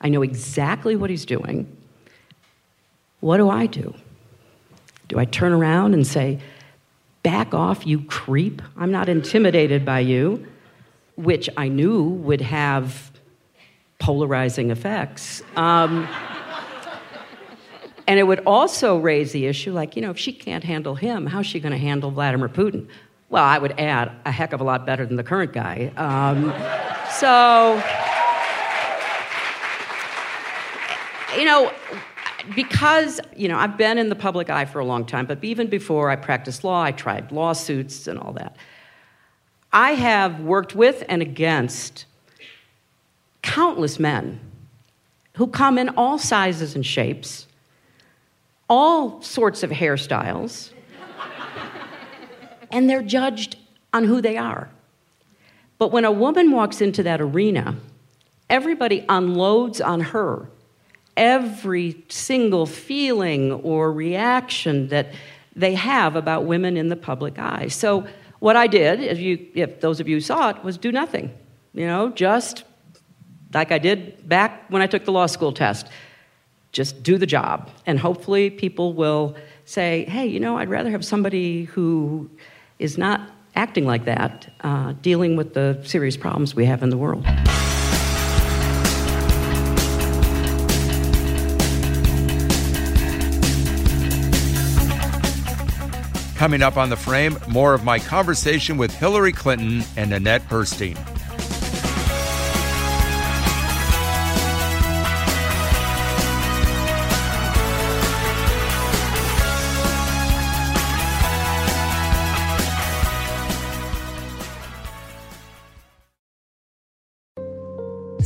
I 0.00 0.08
know 0.08 0.22
exactly 0.22 0.96
what 0.96 1.10
he's 1.10 1.24
doing. 1.24 1.76
What 3.20 3.36
do 3.36 3.50
I 3.50 3.66
do? 3.66 3.94
Do 5.08 5.18
I 5.18 5.24
turn 5.24 5.52
around 5.52 5.94
and 5.94 6.06
say, 6.06 6.40
back 7.22 7.52
off, 7.52 7.86
you 7.86 8.02
creep? 8.04 8.62
I'm 8.76 8.90
not 8.90 9.08
intimidated 9.08 9.84
by 9.84 10.00
you, 10.00 10.46
which 11.16 11.50
I 11.56 11.68
knew 11.68 12.02
would 12.02 12.40
have 12.40 13.10
polarizing 13.98 14.70
effects. 14.70 15.42
Um, 15.56 16.08
and 18.06 18.18
it 18.18 18.24
would 18.24 18.40
also 18.40 18.98
raise 18.98 19.32
the 19.32 19.46
issue 19.46 19.72
like, 19.72 19.96
you 19.96 20.02
know, 20.02 20.10
if 20.10 20.18
she 20.18 20.32
can't 20.32 20.64
handle 20.64 20.94
him, 20.94 21.26
how's 21.26 21.46
she 21.46 21.60
going 21.60 21.72
to 21.72 21.78
handle 21.78 22.10
Vladimir 22.10 22.48
Putin? 22.48 22.88
Well, 23.28 23.44
I 23.44 23.58
would 23.58 23.78
add 23.78 24.10
a 24.24 24.32
heck 24.32 24.52
of 24.52 24.60
a 24.60 24.64
lot 24.64 24.86
better 24.86 25.06
than 25.06 25.16
the 25.16 25.22
current 25.22 25.52
guy. 25.52 25.92
Um, 25.96 26.52
so, 27.12 27.80
you 31.38 31.44
know, 31.44 31.72
because, 32.56 33.20
you 33.36 33.48
know, 33.48 33.56
I've 33.56 33.76
been 33.76 33.98
in 33.98 34.08
the 34.08 34.16
public 34.16 34.50
eye 34.50 34.64
for 34.64 34.80
a 34.80 34.84
long 34.84 35.04
time, 35.04 35.26
but 35.26 35.42
even 35.44 35.68
before 35.68 36.10
I 36.10 36.16
practiced 36.16 36.64
law, 36.64 36.82
I 36.82 36.92
tried 36.92 37.30
lawsuits 37.30 38.08
and 38.08 38.18
all 38.18 38.32
that. 38.32 38.56
I 39.72 39.92
have 39.92 40.40
worked 40.40 40.74
with 40.74 41.04
and 41.08 41.22
against 41.22 42.06
countless 43.42 43.98
men 44.00 44.40
who 45.36 45.46
come 45.46 45.78
in 45.78 45.90
all 45.90 46.18
sizes 46.18 46.74
and 46.74 46.84
shapes, 46.84 47.46
all 48.70 49.20
sorts 49.20 49.62
of 49.62 49.70
hairstyles, 49.70 50.70
and 52.70 52.88
they're 52.88 53.02
judged 53.02 53.56
on 53.92 54.04
who 54.04 54.22
they 54.22 54.38
are. 54.38 54.70
But 55.76 55.90
when 55.90 56.04
a 56.04 56.12
woman 56.12 56.52
walks 56.52 56.80
into 56.80 57.02
that 57.02 57.20
arena, 57.20 57.76
everybody 58.48 59.04
unloads 59.08 59.80
on 59.80 60.00
her 60.00 60.48
every 61.16 62.04
single 62.08 62.64
feeling 62.64 63.52
or 63.52 63.92
reaction 63.92 64.88
that 64.88 65.12
they 65.56 65.74
have 65.74 66.14
about 66.14 66.44
women 66.44 66.76
in 66.76 66.88
the 66.88 66.96
public 66.96 67.38
eye. 67.38 67.68
So, 67.68 68.06
what 68.38 68.56
I 68.56 68.68
did, 68.68 69.00
if, 69.00 69.18
you, 69.18 69.48
if 69.54 69.80
those 69.80 70.00
of 70.00 70.08
you 70.08 70.18
saw 70.20 70.48
it, 70.48 70.64
was 70.64 70.78
do 70.78 70.90
nothing. 70.90 71.30
You 71.74 71.86
know, 71.86 72.08
just 72.08 72.64
like 73.52 73.70
I 73.70 73.78
did 73.78 74.26
back 74.26 74.64
when 74.70 74.80
I 74.80 74.86
took 74.86 75.04
the 75.04 75.12
law 75.12 75.26
school 75.26 75.52
test. 75.52 75.88
Just 76.72 77.02
do 77.02 77.18
the 77.18 77.26
job. 77.26 77.70
And 77.86 77.98
hopefully, 77.98 78.50
people 78.50 78.92
will 78.92 79.36
say, 79.64 80.04
hey, 80.04 80.26
you 80.26 80.40
know, 80.40 80.56
I'd 80.58 80.68
rather 80.68 80.90
have 80.90 81.04
somebody 81.04 81.64
who 81.64 82.30
is 82.78 82.96
not 82.96 83.30
acting 83.56 83.84
like 83.84 84.04
that, 84.04 84.52
uh, 84.60 84.94
dealing 85.02 85.36
with 85.36 85.54
the 85.54 85.80
serious 85.84 86.16
problems 86.16 86.54
we 86.54 86.64
have 86.66 86.82
in 86.82 86.90
the 86.90 86.96
world. 86.96 87.24
Coming 96.36 96.62
up 96.62 96.78
on 96.78 96.88
the 96.88 96.96
frame, 96.96 97.36
more 97.48 97.74
of 97.74 97.84
my 97.84 97.98
conversation 97.98 98.78
with 98.78 98.94
Hillary 98.94 99.32
Clinton 99.32 99.82
and 99.96 100.10
Nanette 100.10 100.48
Burstein. 100.48 100.96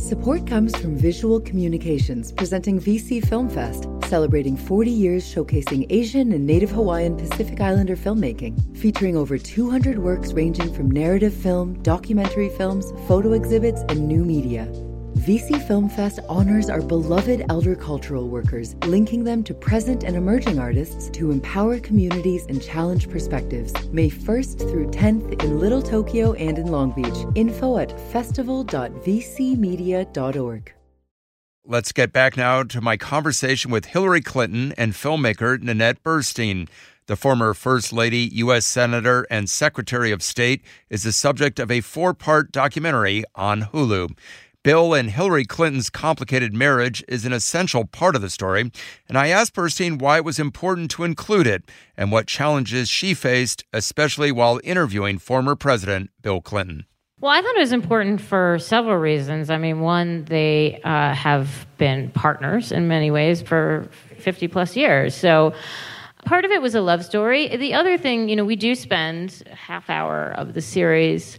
Support 0.05 0.45
comes 0.45 0.75
from 0.77 0.95
Visual 0.95 1.39
Communications 1.39 2.31
presenting 2.31 2.79
VC 2.79 3.27
Film 3.27 3.49
Fest, 3.49 3.89
celebrating 4.03 4.55
40 4.55 4.91
years 4.91 5.23
showcasing 5.25 5.87
Asian 5.89 6.31
and 6.31 6.45
Native 6.45 6.69
Hawaiian 6.69 7.17
Pacific 7.17 7.59
Islander 7.59 7.95
filmmaking, 7.95 8.77
featuring 8.77 9.17
over 9.17 9.39
200 9.39 9.97
works 9.97 10.31
ranging 10.31 10.71
from 10.71 10.91
narrative 10.91 11.33
film, 11.33 11.81
documentary 11.81 12.49
films, 12.49 12.93
photo 13.07 13.33
exhibits, 13.33 13.81
and 13.89 14.07
new 14.07 14.23
media. 14.23 14.65
VC 15.25 15.59
Film 15.67 15.89
Fest 15.89 16.19
honors 16.29 16.69
our 16.69 16.83
beloved 16.83 17.43
elder 17.49 17.75
cultural 17.75 18.27
workers, 18.27 18.75
linking 18.85 19.23
them 19.23 19.43
to 19.45 19.55
present 19.55 20.03
and 20.03 20.15
emerging 20.15 20.59
artists 20.59 21.09
to 21.09 21.31
empower 21.31 21.79
communities 21.79 22.45
and 22.47 22.61
challenge 22.61 23.09
perspectives. 23.09 23.73
May 23.87 24.11
1st 24.11 24.59
through 24.69 24.91
10th 24.91 25.43
in 25.43 25.59
Little 25.59 25.81
Tokyo 25.81 26.33
and 26.33 26.59
in 26.59 26.67
Long 26.67 26.91
Beach. 26.91 27.25
Info 27.33 27.79
at 27.79 27.99
festival.vcmedia.org. 28.11 30.73
Let's 31.67 31.91
get 31.91 32.13
back 32.13 32.37
now 32.37 32.61
to 32.61 32.79
my 32.79 32.95
conversation 32.95 33.71
with 33.71 33.85
Hillary 33.85 34.21
Clinton 34.21 34.75
and 34.77 34.93
filmmaker 34.93 35.59
Nanette 35.59 36.03
Burstein. 36.03 36.67
The 37.07 37.15
former 37.15 37.55
First 37.55 37.93
Lady, 37.93 38.29
U.S. 38.33 38.65
Senator, 38.65 39.25
and 39.31 39.49
Secretary 39.49 40.11
of 40.11 40.21
State 40.21 40.61
is 40.89 41.01
the 41.01 41.11
subject 41.11 41.59
of 41.59 41.71
a 41.71 41.81
four 41.81 42.13
part 42.13 42.51
documentary 42.51 43.23
on 43.35 43.61
Hulu. 43.61 44.15
Bill 44.65 44.95
and 44.95 45.11
Hillary 45.11 45.45
Clinton's 45.45 45.91
complicated 45.91 46.55
marriage 46.55 47.03
is 47.07 47.23
an 47.23 47.31
essential 47.31 47.85
part 47.85 48.15
of 48.15 48.23
the 48.23 48.31
story, 48.31 48.71
and 49.07 49.15
I 49.15 49.27
asked 49.27 49.53
Burstein 49.53 50.01
why 50.01 50.17
it 50.17 50.25
was 50.25 50.39
important 50.39 50.89
to 50.89 51.03
include 51.03 51.45
it 51.45 51.65
and 51.95 52.11
what 52.11 52.25
challenges 52.25 52.89
she 52.89 53.13
faced, 53.13 53.63
especially 53.71 54.31
while 54.31 54.59
interviewing 54.63 55.19
former 55.19 55.55
President 55.55 56.09
Bill 56.23 56.41
Clinton. 56.41 56.87
Well, 57.21 57.31
I 57.31 57.43
thought 57.43 57.55
it 57.55 57.59
was 57.59 57.73
important 57.73 58.19
for 58.19 58.57
several 58.57 58.97
reasons. 58.97 59.51
I 59.51 59.59
mean, 59.59 59.81
one, 59.81 60.25
they 60.25 60.81
uh, 60.83 61.13
have 61.13 61.67
been 61.77 62.09
partners 62.09 62.71
in 62.71 62.87
many 62.87 63.11
ways 63.11 63.43
for 63.43 63.87
50 64.17 64.47
plus 64.47 64.75
years. 64.75 65.13
So 65.13 65.53
part 66.25 66.43
of 66.43 66.49
it 66.49 66.63
was 66.63 66.73
a 66.73 66.81
love 66.81 67.05
story. 67.05 67.55
The 67.55 67.75
other 67.75 67.99
thing, 67.99 68.29
you 68.29 68.35
know, 68.35 68.45
we 68.45 68.55
do 68.55 68.73
spend 68.73 69.43
half 69.53 69.91
hour 69.91 70.31
of 70.31 70.55
the 70.55 70.61
series 70.61 71.37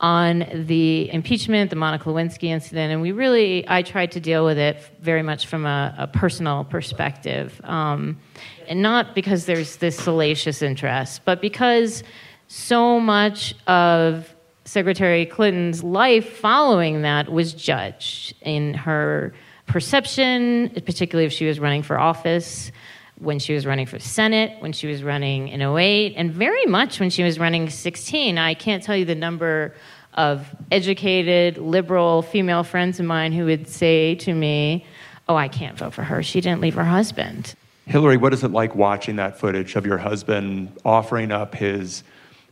on 0.00 0.46
the 0.66 1.12
impeachment, 1.12 1.70
the 1.70 1.76
Monica 1.76 2.08
Lewinsky 2.08 2.44
incident, 2.44 2.92
and 2.92 3.02
we 3.02 3.12
really, 3.12 3.68
I 3.68 3.82
tried 3.82 4.12
to 4.12 4.20
deal 4.20 4.44
with 4.44 4.58
it 4.58 4.82
very 5.00 5.22
much 5.22 5.46
from 5.46 5.66
a, 5.66 5.94
a 5.98 6.06
personal 6.06 6.64
perspective. 6.64 7.60
Um, 7.64 8.18
and 8.66 8.80
not 8.82 9.14
because 9.14 9.44
there's 9.44 9.76
this 9.76 9.96
salacious 9.96 10.62
interest, 10.62 11.22
but 11.24 11.40
because 11.40 12.02
so 12.48 12.98
much 12.98 13.54
of 13.66 14.34
Secretary 14.64 15.26
Clinton's 15.26 15.82
life 15.82 16.38
following 16.38 17.02
that 17.02 17.30
was 17.30 17.52
judged 17.52 18.34
in 18.40 18.74
her 18.74 19.34
perception, 19.66 20.70
particularly 20.84 21.26
if 21.26 21.32
she 21.32 21.46
was 21.46 21.60
running 21.60 21.82
for 21.82 21.98
office, 21.98 22.72
when 23.20 23.38
she 23.38 23.52
was 23.52 23.66
running 23.66 23.86
for 23.86 23.98
Senate, 23.98 24.60
when 24.60 24.72
she 24.72 24.86
was 24.86 25.02
running 25.02 25.48
in 25.48 25.60
08, 25.60 26.14
and 26.16 26.32
very 26.32 26.64
much 26.66 26.98
when 26.98 27.10
she 27.10 27.22
was 27.22 27.38
running 27.38 27.68
16. 27.68 28.38
I 28.38 28.54
can't 28.54 28.82
tell 28.82 28.96
you 28.96 29.04
the 29.04 29.14
number 29.14 29.74
of 30.14 30.54
educated, 30.70 31.58
liberal 31.58 32.22
female 32.22 32.64
friends 32.64 32.98
of 32.98 33.06
mine 33.06 33.32
who 33.32 33.44
would 33.44 33.68
say 33.68 34.14
to 34.16 34.34
me, 34.34 34.84
Oh, 35.28 35.36
I 35.36 35.46
can't 35.46 35.78
vote 35.78 35.94
for 35.94 36.02
her. 36.02 36.24
She 36.24 36.40
didn't 36.40 36.60
leave 36.60 36.74
her 36.74 36.84
husband. 36.84 37.54
Hillary, 37.86 38.16
what 38.16 38.32
is 38.32 38.42
it 38.42 38.50
like 38.50 38.74
watching 38.74 39.16
that 39.16 39.38
footage 39.38 39.76
of 39.76 39.86
your 39.86 39.98
husband 39.98 40.72
offering 40.84 41.30
up 41.30 41.54
his 41.54 42.02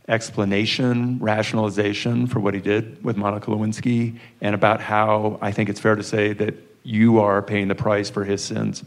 explanation, 0.07 1.19
rationalization 1.19 2.25
for 2.25 2.39
what 2.39 2.53
he 2.53 2.61
did 2.61 3.03
with 3.03 3.17
Monica 3.17 3.51
Lewinsky, 3.51 4.17
and 4.41 4.55
about 4.55 4.81
how 4.81 5.37
I 5.41 5.51
think 5.51 5.69
it's 5.69 5.79
fair 5.79 5.95
to 5.95 6.03
say 6.03 6.33
that 6.33 6.55
you 6.83 7.19
are 7.19 7.41
paying 7.41 7.67
the 7.67 7.75
price 7.75 8.09
for 8.09 8.23
his 8.23 8.43
sins? 8.43 8.83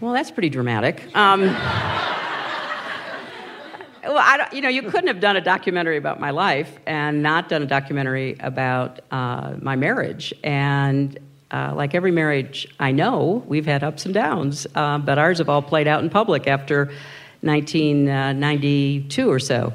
Well, 0.00 0.12
that's 0.12 0.30
pretty 0.30 0.50
dramatic. 0.50 1.04
Um, 1.16 1.42
well, 4.04 4.18
I 4.18 4.36
don't, 4.36 4.52
you 4.52 4.60
know, 4.60 4.68
you 4.68 4.82
couldn't 4.82 5.06
have 5.06 5.20
done 5.20 5.36
a 5.36 5.40
documentary 5.40 5.96
about 5.96 6.20
my 6.20 6.30
life 6.30 6.78
and 6.86 7.22
not 7.22 7.48
done 7.48 7.62
a 7.62 7.66
documentary 7.66 8.36
about 8.40 9.00
uh, 9.10 9.54
my 9.60 9.76
marriage. 9.76 10.34
And 10.42 11.18
uh, 11.50 11.72
like 11.74 11.94
every 11.94 12.10
marriage 12.10 12.66
I 12.80 12.92
know, 12.92 13.44
we've 13.46 13.66
had 13.66 13.84
ups 13.84 14.04
and 14.04 14.12
downs, 14.14 14.66
uh, 14.74 14.98
but 14.98 15.18
ours 15.18 15.38
have 15.38 15.48
all 15.48 15.62
played 15.62 15.86
out 15.86 16.02
in 16.02 16.10
public 16.10 16.46
after 16.48 16.86
1992 17.42 19.30
or 19.30 19.38
so. 19.38 19.72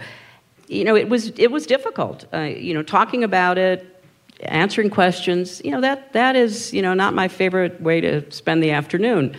You 0.67 0.84
know, 0.84 0.95
it 0.95 1.10
was 1.10 1.29
it 1.39 1.51
was 1.51 1.65
difficult. 1.65 2.25
Uh, 2.34 2.41
you 2.41 2.73
know, 2.73 2.84
talking 2.84 3.23
about 3.23 3.58
it, 3.58 4.03
answering 4.41 4.89
questions. 4.89 5.62
You 5.63 5.71
know, 5.71 5.82
that 5.82 6.13
that 6.13 6.36
is 6.36 6.73
you 6.73 6.82
know 6.82 6.93
not 6.93 7.13
my 7.13 7.27
favorite 7.27 7.82
way 7.82 8.01
to 8.01 8.29
spend 8.32 8.62
the 8.62 8.71
afternoon. 8.71 9.36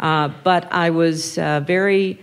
Uh, 0.00 0.28
but 0.44 0.72
I 0.72 0.90
was 0.90 1.38
uh, 1.38 1.60
very 1.60 2.18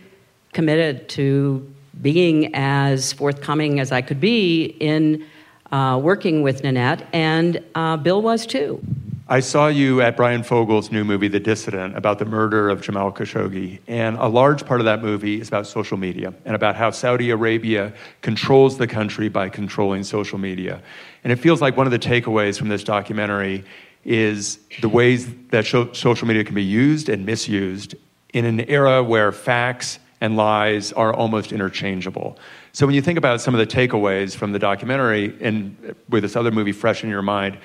committed 0.54 1.10
to 1.10 1.72
being 2.02 2.54
as 2.56 3.14
forthcoming 3.14 3.80
as 3.80 3.92
I 3.92 4.02
could 4.02 4.20
be 4.20 4.66
in 4.80 5.26
uh, 5.72 6.00
working 6.02 6.42
with 6.42 6.64
Nanette, 6.64 7.08
and 7.12 7.62
uh, 7.74 7.98
Bill 7.98 8.22
was 8.22 8.46
too. 8.46 8.82
I 9.28 9.40
saw 9.40 9.70
you 9.70 10.02
at 10.02 10.16
Bryan 10.16 10.44
Fogel's 10.44 10.92
new 10.92 11.04
movie, 11.04 11.28
The 11.28 11.40
Dissident, 11.40 11.98
about 11.98 12.20
the 12.20 12.26
murder 12.26 12.70
of 12.70 12.82
Jamal 12.82 13.12
Khashoggi. 13.12 13.80
And 13.88 14.18
a 14.18 14.28
large 14.28 14.68
part 14.68 14.82
of 14.82 14.86
that 14.86 15.02
movie 15.02 15.42
is 15.42 15.48
about 15.48 15.66
social 15.66 15.98
media 15.98 16.32
and 16.46 16.56
about 16.56 16.76
how 16.76 16.92
Saudi 16.92 17.32
Arabia 17.32 17.92
controls 18.22 18.78
the 18.78 18.86
country 18.86 19.28
by 19.28 19.50
controlling 19.50 20.04
social 20.04 20.38
media. 20.38 20.80
And 21.24 21.34
it 21.34 21.38
feels 21.38 21.60
like 21.60 21.76
one 21.76 21.88
of 21.88 21.92
the 21.92 21.98
takeaways 21.98 22.60
from 22.60 22.68
this 22.68 22.84
documentary 22.84 23.64
is 24.06 24.60
the 24.82 24.90
ways 24.90 25.28
that 25.50 25.66
social 25.66 26.28
media 26.28 26.44
can 26.44 26.56
be 26.56 26.64
used 26.64 27.10
and 27.10 27.26
misused 27.26 27.96
in 28.34 28.46
an 28.46 28.62
era 28.62 29.04
where 29.04 29.32
facts 29.32 30.00
and 30.22 30.38
lies 30.38 30.94
are 30.94 31.14
almost 31.14 31.52
interchangeable. 31.52 32.38
So 32.72 32.86
when 32.86 32.96
you 32.96 33.02
think 33.02 33.18
about 33.18 33.42
some 33.42 33.56
of 33.56 33.60
the 33.60 33.68
takeaways 33.68 34.36
from 34.36 34.52
the 34.52 34.60
documentary 34.60 35.36
and 35.42 35.96
with 36.10 36.24
this 36.24 36.36
other 36.36 36.52
movie 36.52 36.72
fresh 36.72 37.04
in 37.04 37.10
your 37.10 37.22
mind, 37.22 37.58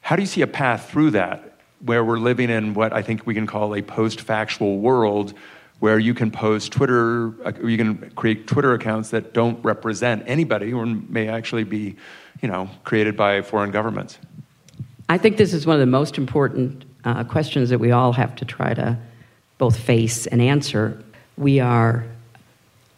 how 0.00 0.16
do 0.16 0.22
you 0.22 0.26
see 0.26 0.42
a 0.42 0.46
path 0.46 0.90
through 0.90 1.12
that 1.12 1.58
where 1.80 2.04
we're 2.04 2.18
living 2.18 2.50
in 2.50 2.74
what 2.74 2.92
I 2.92 3.02
think 3.02 3.26
we 3.26 3.34
can 3.34 3.46
call 3.46 3.74
a 3.74 3.82
post-factual 3.82 4.78
world 4.78 5.34
where 5.78 5.98
you 5.98 6.12
can 6.12 6.30
post 6.30 6.72
Twitter, 6.72 7.32
uh, 7.44 7.52
you 7.64 7.78
can 7.78 8.10
create 8.10 8.46
Twitter 8.46 8.74
accounts 8.74 9.10
that 9.10 9.32
don't 9.32 9.62
represent 9.64 10.22
anybody 10.26 10.74
or 10.74 10.84
may 10.84 11.28
actually 11.28 11.64
be, 11.64 11.96
you 12.42 12.48
know, 12.48 12.68
created 12.84 13.16
by 13.16 13.40
foreign 13.40 13.70
governments? 13.70 14.18
I 15.10 15.18
think 15.18 15.38
this 15.38 15.52
is 15.52 15.66
one 15.66 15.74
of 15.74 15.80
the 15.80 15.86
most 15.86 16.18
important 16.18 16.84
uh, 17.02 17.24
questions 17.24 17.70
that 17.70 17.80
we 17.80 17.90
all 17.90 18.12
have 18.12 18.36
to 18.36 18.44
try 18.44 18.74
to 18.74 18.96
both 19.58 19.76
face 19.76 20.28
and 20.28 20.40
answer 20.40 21.02
we 21.36 21.58
are 21.58 22.06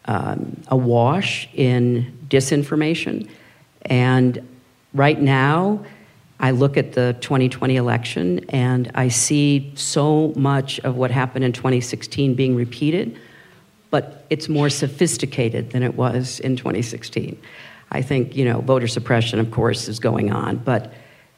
um, 0.05 0.61
awash 0.68 1.48
in 1.55 2.18
disinformation. 2.29 3.31
And 3.87 4.46
right 4.92 5.18
now, 5.18 5.87
I 6.38 6.51
look 6.51 6.77
at 6.77 6.92
the 6.92 7.16
2020 7.22 7.77
election 7.77 8.44
and 8.51 8.90
I 8.94 9.09
see 9.09 9.72
so 9.75 10.35
much 10.37 10.81
of 10.81 10.96
what 10.96 11.11
happened 11.11 11.46
in 11.46 11.53
2016 11.55 12.35
being 12.35 12.55
repeated, 12.55 13.18
but 13.88 14.27
it's 14.29 14.51
more 14.51 14.68
sophisticated 14.68 15.70
than 15.70 15.83
it 15.83 15.94
was 15.94 16.40
in 16.40 16.57
2016. 16.57 17.40
I 17.90 18.03
think, 18.03 18.37
you 18.37 18.44
know, 18.44 18.61
voter 18.61 18.87
suppression, 18.87 19.40
of 19.40 19.51
course, 19.51 19.88
is 19.88 19.98
going 19.98 20.31
on, 20.31 20.59
but, 20.59 20.92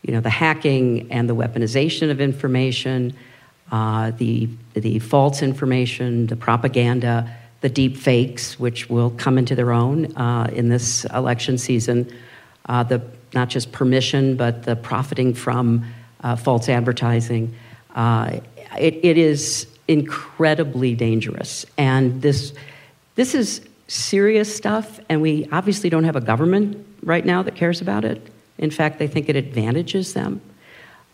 you 0.04 0.12
know, 0.12 0.20
the 0.20 0.30
hacking 0.30 1.10
and 1.10 1.28
the 1.28 1.34
weaponization 1.34 2.10
of 2.10 2.20
information, 2.20 3.14
uh, 3.72 4.10
the, 4.18 4.48
the 4.74 4.98
false 4.98 5.42
information, 5.42 6.26
the 6.26 6.36
propaganda, 6.36 7.34
the 7.62 7.70
deep 7.70 7.96
fakes, 7.96 8.60
which 8.60 8.90
will 8.90 9.10
come 9.10 9.38
into 9.38 9.54
their 9.54 9.72
own 9.72 10.14
uh, 10.16 10.50
in 10.52 10.68
this 10.68 11.06
election 11.06 11.56
season, 11.56 12.06
uh, 12.66 12.82
the, 12.82 13.02
not 13.32 13.48
just 13.48 13.72
permission, 13.72 14.36
but 14.36 14.64
the 14.64 14.76
profiting 14.76 15.32
from 15.32 15.84
uh, 16.22 16.36
false 16.36 16.68
advertising. 16.68 17.54
Uh, 17.94 18.40
it, 18.78 19.02
it 19.02 19.16
is 19.16 19.66
incredibly 19.88 20.94
dangerous. 20.94 21.64
And 21.78 22.20
this, 22.20 22.52
this 23.14 23.34
is 23.34 23.66
serious 23.88 24.54
stuff, 24.54 25.00
and 25.08 25.22
we 25.22 25.48
obviously 25.50 25.88
don't 25.88 26.04
have 26.04 26.16
a 26.16 26.20
government 26.20 26.86
right 27.02 27.24
now 27.24 27.42
that 27.42 27.54
cares 27.54 27.80
about 27.80 28.04
it. 28.04 28.30
In 28.58 28.70
fact, 28.70 28.98
they 28.98 29.06
think 29.06 29.28
it 29.28 29.36
advantages 29.36 30.14
them. 30.14 30.40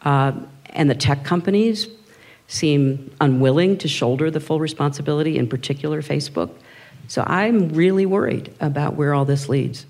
Uh, 0.02 0.32
and 0.66 0.88
the 0.88 0.94
tech 0.94 1.24
companies 1.24 1.88
seem 2.46 3.10
unwilling 3.20 3.78
to 3.78 3.88
shoulder 3.88 4.30
the 4.30 4.40
full 4.40 4.60
responsibility, 4.60 5.38
in 5.38 5.48
particular 5.48 6.02
Facebook. 6.02 6.50
So 7.08 7.24
I'm 7.26 7.70
really 7.70 8.06
worried 8.06 8.54
about 8.60 8.94
where 8.94 9.14
all 9.14 9.24
this 9.24 9.48
leads. 9.48 9.86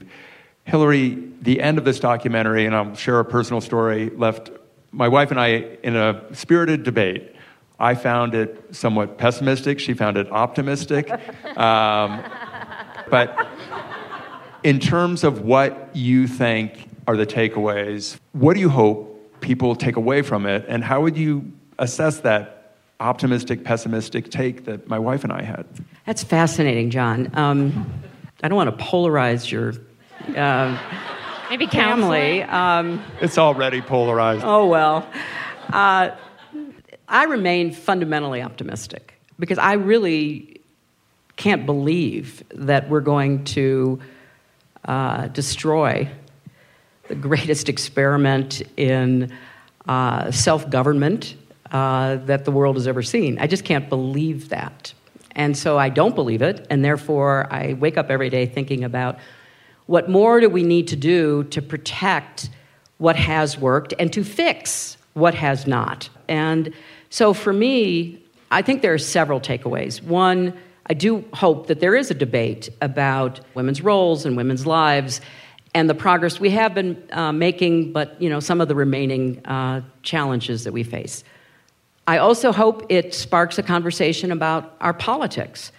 Hillary, 0.64 1.22
the 1.42 1.60
end 1.60 1.78
of 1.78 1.84
this 1.84 1.98
documentary, 1.98 2.66
and 2.66 2.74
I'll 2.74 2.94
share 2.94 3.18
a 3.18 3.24
personal 3.24 3.60
story, 3.60 4.10
left 4.10 4.50
my 4.92 5.08
wife 5.08 5.30
and 5.30 5.40
I 5.40 5.78
in 5.82 5.96
a 5.96 6.22
spirited 6.34 6.82
debate. 6.82 7.34
I 7.78 7.94
found 7.94 8.34
it 8.34 8.62
somewhat 8.72 9.16
pessimistic. 9.16 9.80
She 9.80 9.94
found 9.94 10.16
it 10.16 10.30
optimistic. 10.30 11.10
Um, 11.56 12.22
but 13.10 13.48
in 14.62 14.78
terms 14.78 15.24
of 15.24 15.42
what 15.42 15.90
you 15.94 16.26
think 16.26 16.88
are 17.06 17.16
the 17.16 17.26
takeaways, 17.26 18.18
what 18.32 18.54
do 18.54 18.60
you 18.60 18.68
hope 18.68 19.40
people 19.40 19.74
take 19.74 19.96
away 19.96 20.22
from 20.22 20.46
it? 20.46 20.64
And 20.68 20.84
how 20.84 21.00
would 21.00 21.16
you 21.16 21.50
assess 21.78 22.20
that 22.20 22.76
optimistic, 23.00 23.64
pessimistic 23.64 24.30
take 24.30 24.64
that 24.66 24.88
my 24.88 24.98
wife 24.98 25.24
and 25.24 25.32
I 25.32 25.42
had? 25.42 25.66
That's 26.06 26.22
fascinating, 26.22 26.90
John. 26.90 27.30
Um, 27.34 27.92
I 28.42 28.48
don't 28.48 28.56
want 28.56 28.78
to 28.78 28.84
polarize 28.84 29.50
your 29.50 29.74
uh, 30.36 30.78
Maybe 31.48 31.66
family. 31.66 32.42
Um, 32.42 33.02
it's 33.20 33.38
already 33.38 33.80
polarized. 33.80 34.44
Oh, 34.44 34.66
well. 34.66 35.10
Uh, 35.72 36.10
I 37.08 37.24
remain 37.24 37.72
fundamentally 37.72 38.40
optimistic 38.40 39.14
because 39.38 39.58
I 39.58 39.72
really 39.72 40.60
can't 41.36 41.66
believe 41.66 42.44
that 42.54 42.88
we're 42.88 43.00
going 43.00 43.44
to 43.44 43.98
uh, 44.84 45.26
destroy 45.28 46.08
the 47.10 47.16
greatest 47.16 47.68
experiment 47.68 48.62
in 48.76 49.32
uh, 49.88 50.30
self 50.30 50.70
government 50.70 51.34
uh, 51.72 52.16
that 52.16 52.44
the 52.44 52.52
world 52.52 52.76
has 52.76 52.86
ever 52.86 53.02
seen. 53.02 53.36
I 53.40 53.48
just 53.48 53.64
can't 53.64 53.88
believe 53.88 54.50
that. 54.50 54.94
And 55.32 55.56
so 55.56 55.76
I 55.76 55.88
don't 55.88 56.14
believe 56.14 56.40
it, 56.40 56.66
and 56.70 56.84
therefore 56.84 57.52
I 57.52 57.72
wake 57.74 57.98
up 57.98 58.10
every 58.10 58.30
day 58.30 58.46
thinking 58.46 58.84
about 58.84 59.18
what 59.86 60.08
more 60.08 60.38
do 60.38 60.48
we 60.48 60.62
need 60.62 60.86
to 60.88 60.96
do 60.96 61.42
to 61.44 61.60
protect 61.60 62.48
what 62.98 63.16
has 63.16 63.58
worked 63.58 63.92
and 63.98 64.12
to 64.12 64.22
fix 64.22 64.96
what 65.14 65.34
has 65.34 65.66
not? 65.66 66.08
And 66.28 66.72
so 67.08 67.34
for 67.34 67.52
me, 67.52 68.22
I 68.52 68.62
think 68.62 68.82
there 68.82 68.94
are 68.94 68.98
several 68.98 69.40
takeaways. 69.40 70.00
One, 70.00 70.56
I 70.86 70.94
do 70.94 71.24
hope 71.34 71.66
that 71.66 71.80
there 71.80 71.96
is 71.96 72.12
a 72.12 72.14
debate 72.14 72.68
about 72.80 73.40
women's 73.54 73.80
roles 73.80 74.24
and 74.24 74.36
women's 74.36 74.64
lives 74.64 75.20
and 75.74 75.88
the 75.88 75.94
progress 75.94 76.40
we 76.40 76.50
have 76.50 76.74
been 76.74 77.02
uh, 77.12 77.32
making, 77.32 77.92
but 77.92 78.20
you 78.20 78.28
know 78.28 78.40
some 78.40 78.60
of 78.60 78.68
the 78.68 78.74
remaining 78.74 79.44
uh, 79.46 79.82
challenges 80.02 80.64
that 80.64 80.72
we 80.72 80.82
face. 80.82 81.24
I 82.06 82.18
also 82.18 82.50
hope 82.52 82.86
it 82.88 83.14
sparks 83.14 83.58
a 83.58 83.62
conversation 83.62 84.32
about 84.32 84.76
our 84.80 84.92
politics. 84.92 85.70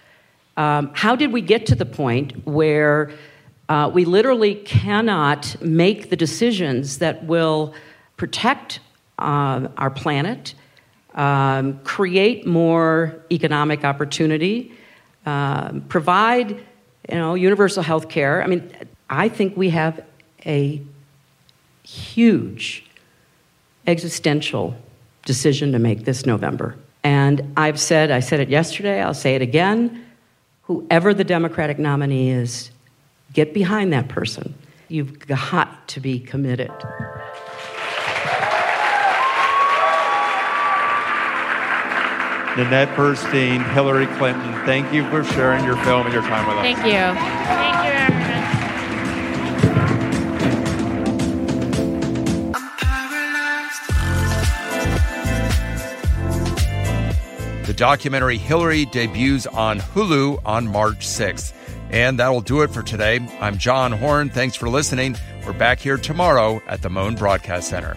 Um, 0.56 0.90
how 0.94 1.16
did 1.16 1.32
we 1.32 1.40
get 1.40 1.66
to 1.66 1.74
the 1.74 1.84
point 1.86 2.46
where 2.46 3.10
uh, 3.68 3.90
we 3.92 4.04
literally 4.04 4.54
cannot 4.54 5.60
make 5.62 6.10
the 6.10 6.16
decisions 6.16 6.98
that 6.98 7.24
will 7.24 7.74
protect 8.16 8.80
uh, 9.18 9.68
our 9.76 9.90
planet, 9.90 10.54
um, 11.14 11.78
create 11.84 12.46
more 12.46 13.22
economic 13.30 13.84
opportunity, 13.84 14.72
um, 15.26 15.82
provide 15.88 16.50
you 17.08 17.16
know, 17.16 17.34
universal 17.34 17.82
health 17.82 18.08
care. 18.08 18.42
I 18.42 18.46
mean, 18.46 18.70
I 19.12 19.28
think 19.28 19.56
we 19.56 19.70
have 19.70 20.04
a 20.44 20.82
huge 21.84 22.84
existential 23.86 24.74
decision 25.24 25.72
to 25.72 25.78
make 25.78 26.04
this 26.04 26.26
November. 26.26 26.76
And 27.04 27.52
I've 27.56 27.78
said, 27.78 28.10
I 28.10 28.20
said 28.20 28.40
it 28.40 28.48
yesterday, 28.48 29.00
I'll 29.00 29.14
say 29.14 29.34
it 29.34 29.42
again. 29.42 30.04
Whoever 30.62 31.14
the 31.14 31.24
Democratic 31.24 31.78
nominee 31.78 32.30
is, 32.30 32.70
Get 33.32 33.54
behind 33.54 33.92
that 33.92 34.08
person. 34.08 34.54
You've 34.88 35.18
got 35.26 35.88
to 35.88 36.00
be 36.00 36.20
committed. 36.20 36.70
Nanette 42.54 42.94
Burstein, 42.94 43.66
Hillary 43.72 44.06
Clinton, 44.18 44.52
thank 44.66 44.92
you 44.92 45.08
for 45.08 45.24
sharing 45.24 45.64
your 45.64 45.76
film 45.78 46.04
and 46.04 46.12
your 46.12 46.22
time 46.22 46.46
with 46.46 46.58
us. 46.58 46.62
Thank 46.62 46.78
you. 46.78 46.92
Thank 46.92 47.76
you, 47.76 47.81
The 57.72 57.78
documentary 57.78 58.36
Hillary 58.36 58.84
debuts 58.84 59.46
on 59.46 59.80
Hulu 59.80 60.42
on 60.44 60.68
March 60.68 61.06
6th. 61.06 61.54
And 61.88 62.18
that'll 62.18 62.42
do 62.42 62.60
it 62.60 62.70
for 62.70 62.82
today. 62.82 63.18
I'm 63.40 63.56
John 63.56 63.92
Horn. 63.92 64.28
Thanks 64.28 64.54
for 64.54 64.68
listening. 64.68 65.16
We're 65.46 65.54
back 65.54 65.78
here 65.78 65.96
tomorrow 65.96 66.60
at 66.66 66.82
the 66.82 66.90
Mohn 66.90 67.14
Broadcast 67.14 67.70
Center. 67.70 67.96